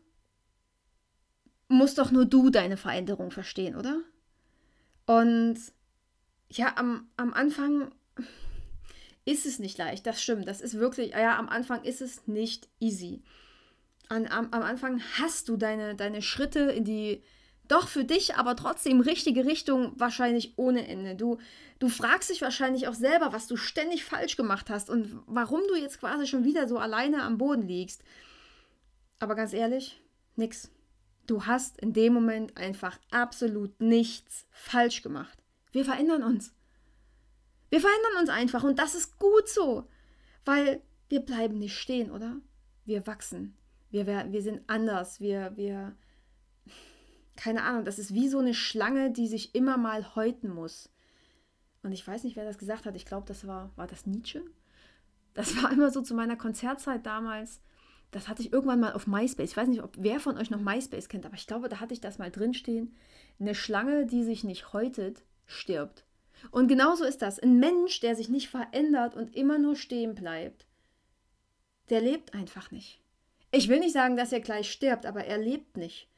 musst 1.69 1.99
doch 1.99 2.11
nur 2.11 2.25
du 2.25 2.51
deine 2.51 2.77
Veränderung 2.77 3.31
verstehen, 3.31 3.77
oder? 3.77 4.01
Und 5.07 5.59
ja, 6.49 6.77
am, 6.77 7.09
am 7.17 7.33
Anfang 7.33 7.93
ist 9.25 9.47
es 9.47 9.59
nicht 9.59 9.79
leicht, 9.79 10.07
das 10.07 10.23
stimmt. 10.23 10.49
Das 10.49 10.61
ist 10.61 10.75
wirklich, 10.75 11.11
ja, 11.11 11.39
am 11.39 11.49
Anfang 11.49 11.85
ist 11.85 12.01
es 12.01 12.27
nicht 12.27 12.69
easy. 12.81 13.23
An, 14.09 14.27
am, 14.27 14.49
am 14.53 14.63
Anfang 14.63 15.01
hast 15.19 15.49
du 15.49 15.57
deine, 15.57 15.95
deine 15.95 16.23
Schritte 16.23 16.61
in 16.61 16.85
die 16.85 17.23
doch 17.71 17.89
für 17.89 18.05
dich 18.05 18.35
aber 18.35 18.57
trotzdem 18.57 19.01
richtige 19.01 19.45
Richtung 19.45 19.93
wahrscheinlich 19.97 20.55
ohne 20.57 20.89
Ende. 20.89 21.15
Du, 21.15 21.39
du 21.79 21.89
fragst 21.89 22.31
dich 22.31 22.43
wahrscheinlich 22.43 22.89
auch 22.89 22.95
selber, 22.95 23.33
was 23.33 23.47
du 23.47 23.57
ständig 23.57 24.05
falsch 24.05 24.37
gemacht 24.37 24.71
hast 24.71 24.91
und 24.91 25.23
warum 25.27 25.61
du 25.69 25.77
jetzt 25.77 26.01
quasi 26.01 26.27
schon 26.27 26.45
wieder 26.45 26.67
so 26.67 26.79
alleine 26.79 27.23
am 27.23 27.39
Boden 27.39 27.69
liegst. 27.69 28.03
Aber 29.21 29.37
ganz 29.37 29.53
ehrlich, 29.53 30.01
nix. 30.37 30.71
Du 31.27 31.47
hast 31.47 31.79
in 31.79 31.93
dem 31.93 32.13
Moment 32.13 32.57
einfach 32.57 32.99
absolut 33.13 33.81
nichts 33.81 34.47
falsch 34.51 35.03
gemacht. 35.03 35.39
Wir 35.71 35.85
verändern 35.85 36.25
uns. 36.25 36.53
Wir 37.69 37.81
verändern 37.81 38.21
uns 38.21 38.31
einfach 38.31 38.65
und 38.65 38.81
das 38.81 38.97
ist 38.97 39.19
gut 39.21 39.49
so, 39.49 39.89
weil 40.45 40.83
wir 41.09 41.21
bleiben 41.21 41.59
nicht 41.59 41.79
stehen, 41.79 42.11
oder? 42.11 42.37
Wir 42.85 43.07
wachsen. 43.07 43.57
Wir, 43.91 44.07
wir 44.07 44.43
sind 44.43 44.63
anders. 44.69 45.21
Wir, 45.21 45.57
wir, 45.57 45.95
keine 47.41 47.63
Ahnung, 47.63 47.87
das 47.87 47.99
ist 47.99 48.13
wie 48.13 48.29
so 48.29 48.39
eine 48.39 48.53
Schlange, 48.53 49.11
die 49.11 49.27
sich 49.27 49.55
immer 49.55 49.79
mal 49.79 50.15
häuten 50.15 50.51
muss. 50.51 50.91
Und 51.83 51.93
ich 51.93 52.07
weiß 52.07 52.25
nicht, 52.25 52.37
wer 52.37 52.45
das 52.45 52.59
gesagt 52.59 52.85
hat. 52.85 52.95
Ich 52.97 53.07
glaube, 53.07 53.27
das 53.27 53.47
war, 53.47 53.71
war 53.77 53.87
das 53.87 54.05
Nietzsche? 54.05 54.43
Das 55.33 55.57
war 55.63 55.73
immer 55.73 55.91
so 55.91 56.03
zu 56.03 56.15
meiner 56.15 56.37
Konzertzeit 56.37 57.07
damals. 57.07 57.63
Das 58.11 58.29
hatte 58.29 58.43
ich 58.43 58.53
irgendwann 58.53 58.81
mal 58.81 58.93
auf 58.93 59.07
MySpace. 59.07 59.53
Ich 59.53 59.57
weiß 59.57 59.69
nicht, 59.69 59.83
ob 59.83 59.95
wer 59.99 60.21
von 60.21 60.37
euch 60.37 60.51
noch 60.51 60.61
MySpace 60.61 61.09
kennt, 61.09 61.25
aber 61.25 61.35
ich 61.35 61.47
glaube, 61.47 61.71
da 61.71 61.81
hatte 61.81 61.95
ich 61.95 62.03
das 62.03 62.19
mal 62.19 62.31
drinstehen. 62.31 62.95
Eine 63.39 63.55
Schlange, 63.55 64.05
die 64.05 64.23
sich 64.23 64.45
nicht 64.45 64.75
häutet, 64.75 65.23
stirbt. 65.47 66.05
Und 66.51 66.69
genauso 66.69 67.05
ist 67.05 67.23
das. 67.23 67.39
Ein 67.39 67.59
Mensch, 67.59 68.01
der 68.01 68.17
sich 68.17 68.29
nicht 68.29 68.51
verändert 68.51 69.15
und 69.15 69.35
immer 69.35 69.57
nur 69.57 69.77
stehen 69.77 70.15
bleibt, 70.15 70.67
der 71.89 72.03
lebt 72.03 72.35
einfach 72.35 72.71
nicht. 72.71 73.01
Ich 73.51 73.69
will 73.69 73.81
nicht 73.81 73.95
sagen, 73.95 74.19
dass 74.19 74.31
er 74.31 74.41
gleich 74.41 74.71
stirbt, 74.71 75.07
aber 75.07 75.25
er 75.25 75.39
lebt 75.39 75.79
nicht 75.79 76.10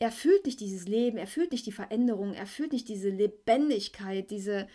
er 0.00 0.10
fühlt 0.10 0.46
nicht 0.46 0.60
dieses 0.60 0.88
Leben, 0.88 1.18
er 1.18 1.26
fühlt 1.26 1.52
nicht 1.52 1.66
die 1.66 1.72
Veränderung, 1.72 2.32
er 2.32 2.46
fühlt 2.46 2.72
nicht 2.72 2.88
diese 2.88 3.10
Lebendigkeit, 3.10 4.30
diese, 4.30 4.66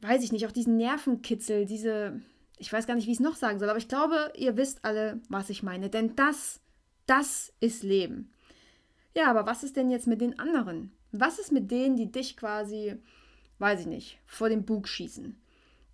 weiß 0.00 0.24
ich 0.24 0.32
nicht, 0.32 0.44
auch 0.44 0.52
diesen 0.52 0.76
Nervenkitzel, 0.76 1.66
diese, 1.66 2.20
ich 2.58 2.70
weiß 2.72 2.88
gar 2.88 2.96
nicht, 2.96 3.06
wie 3.06 3.12
ich 3.12 3.18
es 3.18 3.24
noch 3.24 3.36
sagen 3.36 3.60
soll, 3.60 3.70
aber 3.70 3.78
ich 3.78 3.88
glaube, 3.88 4.32
ihr 4.36 4.56
wisst 4.56 4.84
alle, 4.84 5.20
was 5.28 5.50
ich 5.50 5.62
meine. 5.62 5.88
Denn 5.88 6.16
das, 6.16 6.60
das 7.06 7.52
ist 7.60 7.84
Leben. 7.84 8.32
Ja, 9.14 9.30
aber 9.30 9.46
was 9.46 9.62
ist 9.62 9.76
denn 9.76 9.88
jetzt 9.88 10.08
mit 10.08 10.20
den 10.20 10.38
anderen? 10.40 10.90
Was 11.12 11.38
ist 11.38 11.52
mit 11.52 11.70
denen, 11.70 11.96
die 11.96 12.10
dich 12.10 12.36
quasi, 12.36 12.96
weiß 13.60 13.82
ich 13.82 13.86
nicht, 13.86 14.18
vor 14.26 14.48
den 14.48 14.64
Bug 14.64 14.88
schießen? 14.88 15.40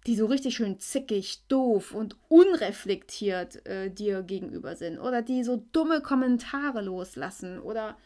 Die 0.06 0.16
so 0.16 0.25
richtig 0.25 0.54
schön 0.54 0.78
zickig, 0.78 1.42
doof 1.48 1.92
und 1.92 2.16
unreflektiert 2.28 3.66
äh, 3.66 3.90
dir 3.90 4.22
gegenüber 4.22 4.76
sind. 4.76 4.98
Oder 4.98 5.20
die 5.20 5.44
so 5.44 5.62
dumme 5.72 6.00
Kommentare 6.00 6.80
loslassen. 6.80 7.58
Oder 7.58 7.96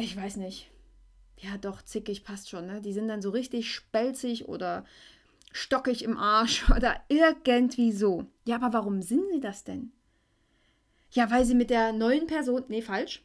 ich 0.00 0.16
weiß 0.16 0.36
nicht, 0.36 0.70
ja 1.38 1.56
doch, 1.58 1.82
zickig 1.82 2.24
passt 2.24 2.50
schon, 2.50 2.66
ne? 2.66 2.80
Die 2.80 2.92
sind 2.92 3.08
dann 3.08 3.22
so 3.22 3.30
richtig 3.30 3.72
spelzig 3.72 4.48
oder 4.48 4.84
stockig 5.52 6.04
im 6.04 6.16
Arsch 6.16 6.68
oder 6.76 7.00
irgendwie 7.08 7.92
so. 7.92 8.26
Ja, 8.46 8.56
aber 8.56 8.72
warum 8.72 9.02
sind 9.02 9.24
sie 9.32 9.40
das 9.40 9.64
denn? 9.64 9.92
Ja, 11.12 11.30
weil 11.30 11.44
sie 11.44 11.54
mit 11.54 11.70
der 11.70 11.92
neuen 11.92 12.26
Person, 12.26 12.64
nee, 12.68 12.82
falsch, 12.82 13.24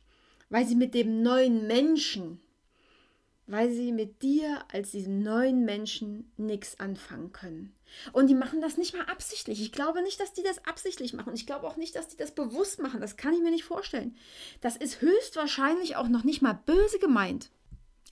weil 0.50 0.66
sie 0.66 0.76
mit 0.76 0.94
dem 0.94 1.22
neuen 1.22 1.68
Menschen, 1.68 2.40
weil 3.48 3.72
sie 3.72 3.92
mit 3.92 4.22
dir 4.22 4.64
als 4.72 4.92
diesem 4.92 5.22
neuen 5.22 5.66
Menschen 5.66 6.32
nichts 6.38 6.80
anfangen 6.80 7.32
können. 7.32 7.76
Und 8.12 8.28
die 8.28 8.36
machen 8.36 8.62
das 8.62 8.78
nicht 8.78 8.96
mal 8.96 9.06
absichtlich. 9.06 9.62
Ich 9.62 9.72
glaube 9.72 10.02
nicht, 10.02 10.20
dass 10.20 10.34
die 10.34 10.44
das 10.44 10.66
absichtlich 10.66 11.14
machen. 11.14 11.34
Ich 11.36 11.46
glaube 11.46 11.68
auch 11.68 11.78
nicht, 11.78 11.96
dass 11.96 12.08
die 12.08 12.18
das 12.18 12.32
bewusst 12.32 12.80
machen. 12.80 13.00
Das 13.00 13.18
kann 13.18 13.34
ich 13.34 13.42
mir 13.42 13.52
nicht 13.52 13.64
vorstellen. 13.64 14.16
Das 14.62 14.76
ist 14.76 15.02
höchstwahrscheinlich 15.02 15.96
auch 15.96 16.08
noch 16.08 16.24
nicht 16.24 16.42
mal 16.42 16.60
böse 16.66 17.00
gemeint. 17.00 17.52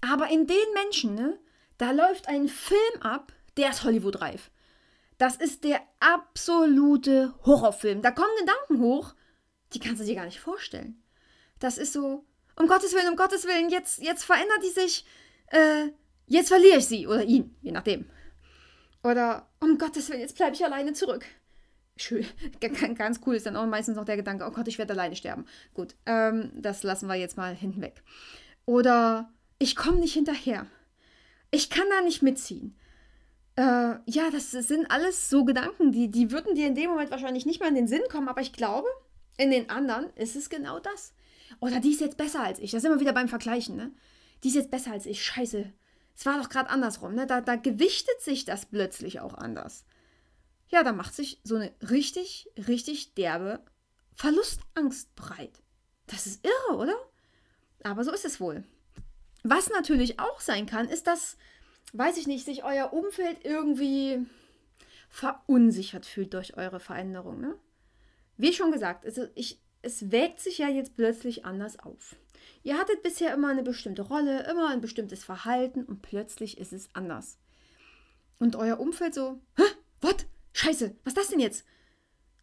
Aber 0.01 0.29
in 0.29 0.47
den 0.47 0.73
Menschen, 0.73 1.15
ne, 1.15 1.39
da 1.77 1.91
läuft 1.91 2.27
ein 2.27 2.47
Film 2.47 3.01
ab, 3.01 3.33
der 3.57 3.71
ist 3.71 3.83
Hollywood-reif. 3.83 4.51
Das 5.17 5.35
ist 5.35 5.63
der 5.63 5.81
absolute 5.99 7.33
Horrorfilm. 7.45 8.01
Da 8.01 8.11
kommen 8.11 8.35
Gedanken 8.39 8.79
hoch, 8.79 9.13
die 9.73 9.79
kannst 9.79 10.01
du 10.01 10.05
dir 10.05 10.15
gar 10.15 10.25
nicht 10.25 10.39
vorstellen. 10.39 11.01
Das 11.59 11.77
ist 11.77 11.93
so, 11.93 12.25
um 12.55 12.67
Gottes 12.67 12.93
Willen, 12.93 13.09
um 13.09 13.15
Gottes 13.15 13.45
Willen, 13.45 13.69
jetzt, 13.69 14.01
jetzt 14.01 14.23
verändert 14.23 14.63
die 14.63 14.69
sich, 14.69 15.05
äh, 15.53 15.91
jetzt 16.27 16.49
verliere 16.49 16.77
ich 16.77 16.85
sie 16.85 17.07
oder 17.07 17.23
ihn, 17.23 17.55
je 17.61 17.71
nachdem. 17.71 18.05
Oder, 19.03 19.47
um 19.59 19.77
Gottes 19.77 20.09
Willen, 20.09 20.21
jetzt 20.21 20.35
bleibe 20.35 20.55
ich 20.55 20.63
alleine 20.63 20.93
zurück. 20.93 21.25
Schön, 21.95 22.25
ganz 22.95 23.19
cool 23.25 23.35
ist 23.35 23.45
dann 23.45 23.55
auch 23.55 23.67
meistens 23.67 23.95
noch 23.95 24.05
der 24.05 24.17
Gedanke, 24.17 24.45
oh 24.47 24.51
Gott, 24.51 24.67
ich 24.67 24.79
werde 24.79 24.93
alleine 24.93 25.15
sterben. 25.15 25.45
Gut, 25.73 25.95
ähm, 26.05 26.51
das 26.55 26.83
lassen 26.83 27.07
wir 27.07 27.15
jetzt 27.15 27.37
mal 27.37 27.53
hinten 27.53 27.81
weg. 27.81 28.01
Oder, 28.65 29.31
ich 29.59 29.75
komme 29.75 29.99
nicht 29.99 30.13
hinterher. 30.13 30.65
Ich 31.51 31.69
kann 31.69 31.85
da 31.89 32.01
nicht 32.01 32.23
mitziehen. 32.23 32.75
Äh, 33.55 33.95
ja, 34.05 34.31
das 34.31 34.49
sind 34.51 34.89
alles 34.89 35.29
so 35.29 35.45
Gedanken, 35.45 35.91
die, 35.91 36.09
die 36.09 36.31
würden 36.31 36.55
dir 36.55 36.65
in 36.65 36.73
dem 36.73 36.89
Moment 36.89 37.11
wahrscheinlich 37.11 37.45
nicht 37.45 37.59
mal 37.59 37.69
in 37.69 37.75
den 37.75 37.87
Sinn 37.87 38.01
kommen, 38.09 38.27
aber 38.27 38.41
ich 38.41 38.53
glaube, 38.53 38.87
in 39.37 39.51
den 39.51 39.69
anderen 39.69 40.09
ist 40.15 40.35
es 40.35 40.49
genau 40.49 40.79
das. 40.79 41.13
Oder 41.59 41.79
die 41.79 41.91
ist 41.91 42.01
jetzt 42.01 42.17
besser 42.17 42.41
als 42.41 42.57
ich. 42.57 42.71
Das 42.71 42.83
ist 42.83 42.89
immer 42.89 42.99
wieder 42.99 43.13
beim 43.13 43.27
Vergleichen, 43.27 43.75
ne? 43.75 43.91
Die 44.43 44.49
ist 44.49 44.55
jetzt 44.55 44.71
besser 44.71 44.91
als 44.91 45.05
ich. 45.05 45.23
Scheiße. 45.23 45.71
Es 46.15 46.25
war 46.25 46.37
doch 46.37 46.49
gerade 46.49 46.69
andersrum, 46.69 47.15
ne? 47.15 47.25
Da, 47.25 47.41
da 47.41 47.55
gewichtet 47.55 48.21
sich 48.21 48.45
das 48.45 48.65
plötzlich 48.65 49.19
auch 49.19 49.33
anders. 49.33 49.85
Ja, 50.69 50.83
da 50.83 50.91
macht 50.91 51.13
sich 51.13 51.39
so 51.43 51.55
eine 51.55 51.71
richtig, 51.81 52.49
richtig 52.67 53.13
derbe 53.15 53.59
Verlustangst 54.15 55.15
breit. 55.15 55.61
Das 56.07 56.27
ist 56.27 56.45
irre, 56.45 56.77
oder? 56.77 56.95
Aber 57.83 58.03
so 58.03 58.11
ist 58.11 58.25
es 58.25 58.39
wohl. 58.39 58.63
Was 59.43 59.69
natürlich 59.69 60.19
auch 60.19 60.39
sein 60.39 60.65
kann, 60.65 60.87
ist, 60.87 61.07
dass, 61.07 61.37
weiß 61.93 62.17
ich 62.17 62.27
nicht, 62.27 62.45
sich 62.45 62.63
euer 62.63 62.93
Umfeld 62.93 63.43
irgendwie 63.43 64.25
verunsichert 65.09 66.05
fühlt 66.05 66.33
durch 66.33 66.57
eure 66.57 66.79
Veränderung. 66.79 67.39
Ne? 67.39 67.55
Wie 68.37 68.53
schon 68.53 68.71
gesagt, 68.71 69.05
also 69.05 69.27
ich, 69.35 69.59
es 69.81 70.11
wägt 70.11 70.39
sich 70.39 70.57
ja 70.57 70.69
jetzt 70.69 70.95
plötzlich 70.95 71.45
anders 71.45 71.77
auf. 71.77 72.15
Ihr 72.63 72.77
hattet 72.77 73.03
bisher 73.03 73.33
immer 73.33 73.49
eine 73.49 73.63
bestimmte 73.63 74.03
Rolle, 74.03 74.49
immer 74.49 74.69
ein 74.69 74.81
bestimmtes 74.81 75.23
Verhalten 75.23 75.83
und 75.83 76.01
plötzlich 76.01 76.57
ist 76.57 76.73
es 76.73 76.89
anders. 76.93 77.37
Und 78.39 78.55
euer 78.55 78.79
Umfeld 78.79 79.13
so, 79.13 79.39
hä, 79.57 79.63
was? 80.01 80.25
Scheiße, 80.53 80.95
was 81.03 81.11
ist 81.11 81.17
das 81.17 81.27
denn 81.29 81.39
jetzt? 81.39 81.65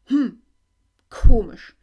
Hm, 0.07 0.42
komisch. 1.09 1.76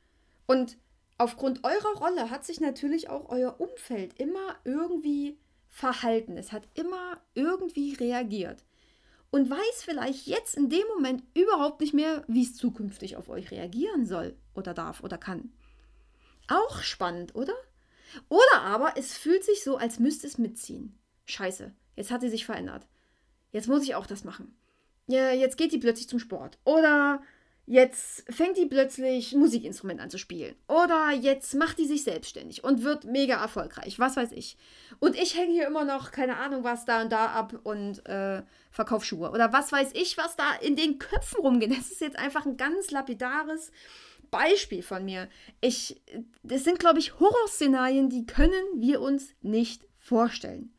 Und 0.46 0.78
aufgrund 1.18 1.64
eurer 1.64 1.98
Rolle 1.98 2.30
hat 2.30 2.46
sich 2.46 2.60
natürlich 2.60 3.10
auch 3.10 3.30
euer 3.30 3.60
Umfeld 3.60 4.20
immer 4.20 4.56
irgendwie 4.64 5.38
verhalten. 5.70 6.38
Es 6.38 6.52
hat 6.52 6.68
immer 6.74 7.22
irgendwie 7.34 7.94
reagiert. 7.94 8.64
Und 9.30 9.50
weiß 9.50 9.84
vielleicht 9.84 10.26
jetzt 10.26 10.56
in 10.56 10.70
dem 10.70 10.88
Moment 10.96 11.24
überhaupt 11.34 11.82
nicht 11.82 11.94
mehr, 11.94 12.24
wie 12.28 12.44
es 12.44 12.56
zukünftig 12.56 13.18
auf 13.18 13.30
euch 13.30 13.52
reagieren 13.52 14.06
soll 14.06 14.36
oder 14.56 14.74
darf 14.74 15.04
oder 15.04 15.18
kann. 15.18 15.52
Auch 16.48 16.82
spannend, 16.82 17.36
oder? 17.36 17.54
Oder 18.30 18.62
aber 18.62 18.94
es 18.96 19.18
fühlt 19.18 19.44
sich 19.44 19.64
so, 19.64 19.78
als 19.78 20.00
müsste 20.00 20.28
es 20.28 20.38
mitziehen. 20.38 20.98
Scheiße, 21.26 21.74
jetzt 21.96 22.12
hat 22.12 22.22
sie 22.22 22.30
sich 22.30 22.46
verändert. 22.46 22.88
Jetzt 23.52 23.68
muss 23.68 23.84
ich 23.84 23.96
auch 23.96 24.08
das 24.08 24.24
machen. 24.24 24.58
Ja, 25.08 25.32
jetzt 25.32 25.58
geht 25.58 25.72
die 25.72 25.78
plötzlich 25.78 26.10
zum 26.10 26.20
Sport. 26.20 26.58
Oder 26.64 27.22
Jetzt 27.70 28.24
fängt 28.34 28.56
die 28.56 28.66
plötzlich 28.66 29.36
Musikinstrument 29.36 30.00
an 30.00 30.10
zu 30.10 30.18
spielen. 30.18 30.56
Oder 30.70 31.12
jetzt 31.12 31.54
macht 31.54 31.78
die 31.78 31.86
sich 31.86 32.06
selbstständig 32.06 32.64
und 32.64 32.82
wird 32.82 33.04
mega 33.04 33.36
erfolgreich. 33.36 34.00
Was 34.00 34.16
weiß 34.16 34.32
ich. 34.32 34.56
Und 35.00 35.18
ich 35.18 35.38
hänge 35.38 35.52
hier 35.52 35.68
immer 35.68 35.84
noch, 35.84 36.12
keine 36.12 36.38
Ahnung, 36.38 36.64
was 36.64 36.86
da 36.86 37.02
und 37.02 37.12
da 37.12 37.26
ab 37.26 37.60
und 37.64 38.06
äh, 38.06 38.42
verkaufe 38.72 39.06
Schuhe. 39.06 39.32
Oder 39.32 39.52
was 39.52 39.74
weiß 39.74 39.92
ich, 39.96 40.18
was 40.18 40.38
da 40.38 40.54
in 40.62 40.78
den 40.78 40.98
Köpfen 40.98 41.42
rumgeht. 41.42 41.72
Das 41.72 41.92
ist 41.92 42.00
jetzt 42.00 42.18
einfach 42.18 42.46
ein 42.46 42.56
ganz 42.56 42.90
lapidares 42.92 43.74
Beispiel 44.32 44.84
von 44.84 45.06
mir. 45.06 45.30
Ich, 45.62 46.02
das 46.44 46.64
sind, 46.64 46.80
glaube 46.80 47.00
ich, 47.00 47.20
Horrorszenarien, 47.20 48.10
die 48.10 48.26
können 48.26 48.66
wir 48.76 49.02
uns 49.02 49.34
nicht 49.42 49.88
vorstellen. 49.98 50.74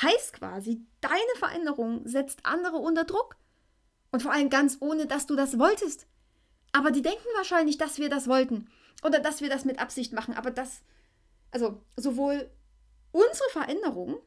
Heißt 0.00 0.34
quasi, 0.34 0.82
deine 1.00 1.14
Veränderung 1.38 2.06
setzt 2.06 2.40
andere 2.44 2.76
unter 2.76 3.04
Druck. 3.04 3.36
Und 4.12 4.22
vor 4.22 4.32
allem 4.32 4.50
ganz 4.50 4.78
ohne, 4.80 5.06
dass 5.06 5.26
du 5.26 5.36
das 5.36 5.58
wolltest. 5.58 6.06
Aber 6.72 6.90
die 6.90 7.02
denken 7.02 7.26
wahrscheinlich, 7.36 7.78
dass 7.78 7.98
wir 7.98 8.08
das 8.08 8.28
wollten 8.28 8.68
oder 9.02 9.20
dass 9.20 9.40
wir 9.40 9.48
das 9.48 9.64
mit 9.64 9.78
Absicht 9.78 10.12
machen. 10.12 10.34
Aber 10.34 10.50
das, 10.50 10.82
also 11.50 11.80
sowohl 11.96 12.50
unsere 13.12 13.50
Veränderung 13.50 14.20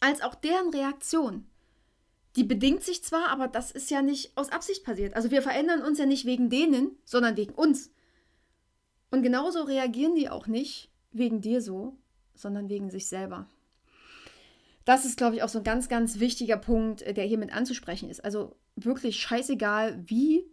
als 0.00 0.20
auch 0.22 0.34
deren 0.34 0.70
Reaktion, 0.70 1.46
die 2.36 2.44
bedingt 2.44 2.82
sich 2.82 3.02
zwar, 3.02 3.28
aber 3.28 3.48
das 3.48 3.70
ist 3.70 3.90
ja 3.90 4.02
nicht 4.02 4.36
aus 4.36 4.50
Absicht 4.50 4.84
passiert. 4.84 5.14
Also 5.14 5.30
wir 5.30 5.42
verändern 5.42 5.82
uns 5.82 5.98
ja 5.98 6.06
nicht 6.06 6.24
wegen 6.24 6.50
denen, 6.50 6.96
sondern 7.04 7.36
wegen 7.36 7.54
uns. 7.54 7.90
Und 9.10 9.22
genauso 9.22 9.62
reagieren 9.62 10.16
die 10.16 10.28
auch 10.28 10.46
nicht 10.46 10.90
wegen 11.12 11.40
dir 11.40 11.60
so, 11.60 11.96
sondern 12.34 12.68
wegen 12.68 12.90
sich 12.90 13.06
selber. 13.06 13.48
Das 14.84 15.04
ist, 15.04 15.16
glaube 15.16 15.36
ich, 15.36 15.42
auch 15.42 15.48
so 15.48 15.58
ein 15.58 15.64
ganz, 15.64 15.88
ganz 15.88 16.18
wichtiger 16.18 16.56
Punkt, 16.56 17.02
äh, 17.02 17.14
der 17.14 17.24
hier 17.24 17.38
mit 17.38 17.54
anzusprechen 17.54 18.10
ist. 18.10 18.24
Also 18.24 18.56
wirklich 18.76 19.20
scheißegal, 19.20 20.02
wie 20.06 20.44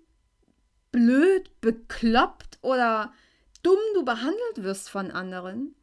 blöd, 0.92 1.50
bekloppt 1.62 2.60
oder 2.62 3.14
dumm 3.64 3.80
du 3.96 4.06
behandelt 4.06 4.58
wirst 4.58 4.90
von 4.90 5.12
anderen, 5.12 5.76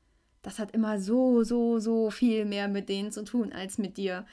das 0.43 0.59
hat 0.59 0.73
immer 0.73 1.01
so, 1.01 1.43
so, 1.43 1.79
so 1.79 2.11
viel 2.11 2.45
mehr 2.45 2.69
mit 2.69 2.89
denen 2.89 3.11
zu 3.11 3.25
tun 3.25 3.53
als 3.53 3.79
mit 3.79 3.97
dir. 3.97 4.25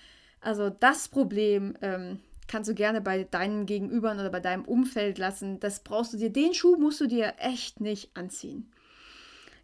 Also 0.45 0.69
das 0.69 1.07
Problem 1.07 1.75
ähm, 1.81 2.19
kannst 2.47 2.69
du 2.69 2.75
gerne 2.75 3.01
bei 3.01 3.23
deinen 3.23 3.65
Gegenübern 3.65 4.19
oder 4.19 4.29
bei 4.29 4.39
deinem 4.39 4.65
Umfeld 4.65 5.17
lassen. 5.17 5.59
Das 5.59 5.83
brauchst 5.83 6.13
du 6.13 6.17
dir, 6.17 6.29
den 6.29 6.53
Schuh 6.53 6.77
musst 6.77 7.01
du 7.01 7.07
dir 7.07 7.33
echt 7.39 7.81
nicht 7.81 8.15
anziehen. 8.15 8.71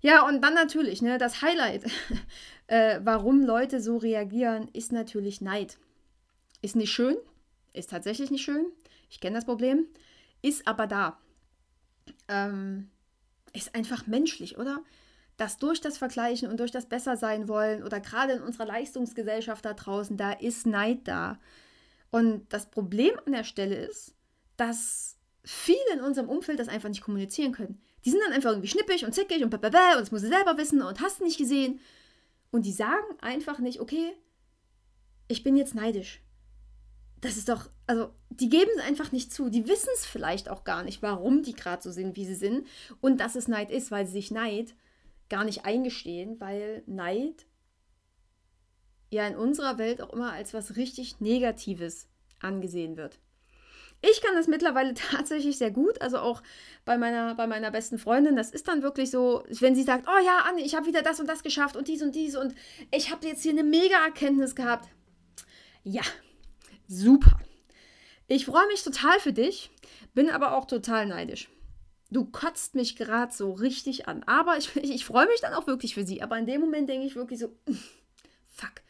Ja, 0.02 0.28
und 0.28 0.42
dann 0.42 0.56
natürlich, 0.56 1.02
ne, 1.02 1.18
das 1.18 1.42
Highlight, 1.42 1.86
äh, 2.68 3.00
warum 3.04 3.44
Leute 3.44 3.80
so 3.80 3.98
reagieren, 3.98 4.68
ist 4.74 4.92
natürlich 4.92 5.42
Neid. 5.42 5.78
Ist 6.62 6.76
nicht 6.76 6.92
schön, 6.92 7.18
ist 7.74 7.92
tatsächlich 7.92 8.32
nicht 8.32 8.44
schön. 8.44 8.66
Ich 9.10 9.20
kenne 9.20 9.36
das 9.36 9.46
Problem 9.46 9.86
ist 10.42 10.68
aber 10.68 10.88
da. 10.88 11.18
Ähm, 12.28 12.90
ist 13.54 13.76
einfach 13.76 14.08
menschlich, 14.08 14.58
oder? 14.58 14.82
Dass 15.42 15.58
durch 15.58 15.82
das 15.82 15.98
Vergleichen 15.98 16.50
und 16.50 16.60
durch 16.60 16.72
das 16.72 16.86
Bessersein 16.86 17.48
wollen 17.48 17.84
oder 17.84 18.00
gerade 18.00 18.34
in 18.34 18.42
unserer 18.44 18.66
Leistungsgesellschaft 18.66 19.66
da 19.66 19.74
draußen, 19.74 20.16
da 20.18 20.34
ist 20.34 20.68
Neid 20.68 21.08
da. 21.08 21.40
Und 22.12 22.46
das 22.54 22.70
Problem 22.70 23.14
an 23.26 23.32
der 23.32 23.44
Stelle 23.44 23.76
ist, 23.76 24.14
dass 24.58 25.18
viele 25.44 25.94
in 25.94 26.02
unserem 26.02 26.30
Umfeld 26.30 26.60
das 26.60 26.68
einfach 26.68 26.90
nicht 26.90 27.02
kommunizieren 27.02 27.54
können. 27.54 27.82
Die 28.06 28.12
sind 28.12 28.22
dann 28.24 28.34
einfach 28.34 28.52
irgendwie 28.52 28.68
schnippig 28.68 29.04
und 29.06 29.14
zickig 29.14 29.44
und 29.44 29.50
blablabla 29.50 29.94
und 29.94 30.02
das 30.02 30.12
muss 30.12 30.22
sie 30.22 30.28
selber 30.28 30.58
wissen 30.58 30.82
und 30.84 31.02
hast 31.02 31.22
nicht 31.22 31.38
gesehen. 31.38 31.80
Und 32.52 32.66
die 32.66 32.74
sagen 32.74 33.18
einfach 33.22 33.60
nicht, 33.60 33.80
okay, 33.80 34.14
ich 35.28 35.44
bin 35.44 35.56
jetzt 35.56 35.74
neidisch 35.74 36.22
das 37.22 37.38
ist 37.38 37.50
doch, 37.50 37.70
also 37.86 38.10
die 38.30 38.50
geben 38.50 38.72
es 38.78 38.84
einfach 38.84 39.12
nicht 39.12 39.32
zu. 39.32 39.50
Die 39.50 39.68
wissen 39.68 39.90
es 39.94 40.06
vielleicht 40.06 40.50
auch 40.50 40.64
gar 40.64 40.84
nicht, 40.84 41.04
warum 41.04 41.44
die 41.44 41.54
gerade 41.54 41.82
so 41.82 41.92
sind, 41.92 42.16
wie 42.16 42.26
sie 42.26 42.36
sind. 42.36 42.68
Und 43.00 43.20
dass 43.20 43.36
es 43.36 43.48
Neid 43.48 43.70
ist, 43.72 43.92
weil 43.92 44.08
sie 44.08 44.14
sich 44.14 44.32
Neid 44.32 44.74
gar 45.32 45.44
nicht 45.44 45.66
eingestehen, 45.66 46.40
weil 46.40 46.84
Neid 46.86 47.48
ja 49.10 49.26
in 49.26 49.36
unserer 49.36 49.80
Welt 49.80 50.00
auch 50.02 50.14
immer 50.14 50.32
als 50.32 50.54
was 50.54 50.76
richtig 50.76 51.20
Negatives 51.20 52.08
angesehen 52.40 52.96
wird. 52.96 53.20
Ich 54.04 54.22
kann 54.22 54.36
das 54.36 54.48
mittlerweile 54.48 54.94
tatsächlich 55.12 55.58
sehr 55.58 55.72
gut, 55.72 56.00
also 56.02 56.20
auch 56.20 56.44
bei 56.86 57.00
meiner, 57.00 57.34
bei 57.34 57.48
meiner 57.48 57.72
besten 57.72 57.98
Freundin. 57.98 58.36
Das 58.36 58.52
ist 58.52 58.68
dann 58.68 58.84
wirklich 58.84 59.10
so, 59.10 59.44
wenn 59.50 59.76
sie 59.76 59.84
sagt, 59.84 60.08
oh 60.08 60.24
ja, 60.24 60.46
Anne, 60.48 60.62
ich 60.62 60.76
habe 60.76 60.86
wieder 60.86 61.02
das 61.02 61.20
und 61.20 61.28
das 61.28 61.42
geschafft 61.42 61.76
und 61.76 61.88
dies 61.88 62.04
und 62.04 62.14
dies 62.14 62.36
und 62.36 62.54
ich 62.92 63.12
habe 63.12 63.26
jetzt 63.26 63.42
hier 63.42 63.54
eine 63.54 63.64
mega 63.64 64.04
Erkenntnis 64.06 64.56
gehabt. 64.56 64.88
Ja, 65.84 66.04
Super. 66.94 67.40
Ich 68.28 68.46
freue 68.46 68.68
mich 68.68 68.84
total 68.84 69.18
für 69.22 69.32
dich, 69.32 69.72
bin 70.14 70.30
aber 70.30 70.58
auch 70.58 70.66
total 70.66 71.06
neidisch. 71.06 71.50
Du 72.12 72.26
kotzt 72.26 72.76
mich 72.76 72.96
gerade 72.96 73.34
so 73.34 73.54
richtig 73.54 74.08
an. 74.08 74.24
Aber 74.24 74.58
ich, 74.58 74.76
ich, 74.76 74.92
ich 74.96 75.06
freue 75.06 75.28
mich 75.28 75.42
dann 75.42 75.54
auch 75.54 75.66
wirklich 75.66 75.96
für 75.96 76.06
sie. 76.06 76.22
Aber 76.22 76.38
in 76.38 76.46
dem 76.46 76.62
Moment 76.62 76.90
denke 76.90 77.08
ich 77.08 77.16
wirklich 77.16 77.40
so, 77.40 77.56
fuck, 78.48 78.82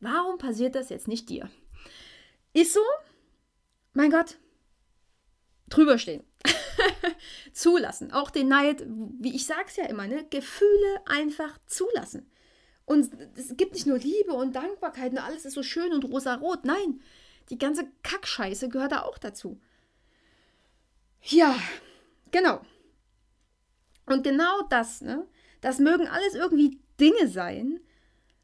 warum 0.00 0.38
passiert 0.38 0.74
das 0.74 0.90
jetzt 0.90 1.08
nicht 1.08 1.28
dir? 1.28 1.50
Ist 2.52 2.72
so, 2.72 2.80
mein 3.92 4.10
Gott, 4.10 4.36
drüber 5.68 5.98
stehen. 5.98 6.22
zulassen. 7.52 8.12
Auch 8.12 8.30
den 8.30 8.48
Neid, 8.48 8.84
wie 8.86 9.34
ich 9.34 9.46
sag's 9.46 9.76
ja 9.76 9.86
immer, 9.86 10.06
ne? 10.06 10.26
Gefühle 10.30 11.00
einfach 11.06 11.58
zulassen. 11.66 12.30
Und 12.84 13.10
es 13.36 13.56
gibt 13.56 13.74
nicht 13.74 13.86
nur 13.86 13.98
Liebe 13.98 14.32
und 14.32 14.54
Dankbarkeit 14.54 15.12
und 15.12 15.18
alles 15.18 15.44
ist 15.44 15.54
so 15.54 15.62
schön 15.62 15.92
und 15.92 16.04
rosarot. 16.04 16.64
Nein, 16.64 17.00
die 17.50 17.58
ganze 17.58 17.90
Kackscheiße 18.02 18.68
gehört 18.68 18.92
da 18.92 19.02
auch 19.02 19.18
dazu. 19.18 19.60
Ja, 21.22 21.58
genau. 22.36 22.60
Und 24.04 24.22
genau 24.22 24.62
das, 24.68 25.00
ne? 25.00 25.26
Das 25.62 25.78
mögen 25.78 26.06
alles 26.06 26.34
irgendwie 26.34 26.80
Dinge 27.00 27.28
sein, 27.28 27.80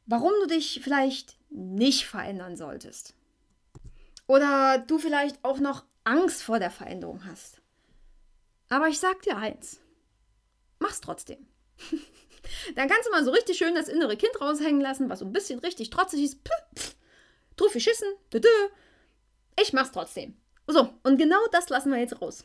warum 0.06 0.32
du 0.40 0.46
dich 0.46 0.80
vielleicht 0.82 1.36
nicht 1.50 2.06
verändern 2.06 2.56
solltest. 2.56 3.14
Oder 4.26 4.78
du 4.78 4.98
vielleicht 4.98 5.44
auch 5.44 5.58
noch 5.58 5.84
Angst 6.04 6.42
vor 6.42 6.58
der 6.58 6.70
Veränderung 6.70 7.24
hast. 7.26 7.60
Aber 8.70 8.88
ich 8.88 8.98
sag 8.98 9.22
dir 9.22 9.36
eins: 9.36 9.80
mach's 10.78 11.00
trotzdem. 11.00 11.46
Dann 12.74 12.88
kannst 12.88 13.06
du 13.06 13.12
mal 13.12 13.24
so 13.24 13.30
richtig 13.30 13.58
schön 13.58 13.74
das 13.74 13.88
innere 13.88 14.16
Kind 14.16 14.40
raushängen 14.40 14.80
lassen, 14.80 15.10
was 15.10 15.20
so 15.20 15.26
ein 15.26 15.32
bisschen 15.32 15.60
richtig 15.60 15.90
trotzig 15.90 16.24
ist. 16.24 16.38
Truffi 17.56 17.80
schissen. 17.80 18.08
Ich 19.60 19.72
mach's 19.72 19.92
trotzdem. 19.92 20.36
So, 20.66 20.88
und 21.02 21.18
genau 21.18 21.40
das 21.52 21.68
lassen 21.68 21.92
wir 21.92 21.98
jetzt 21.98 22.20
raus. 22.20 22.44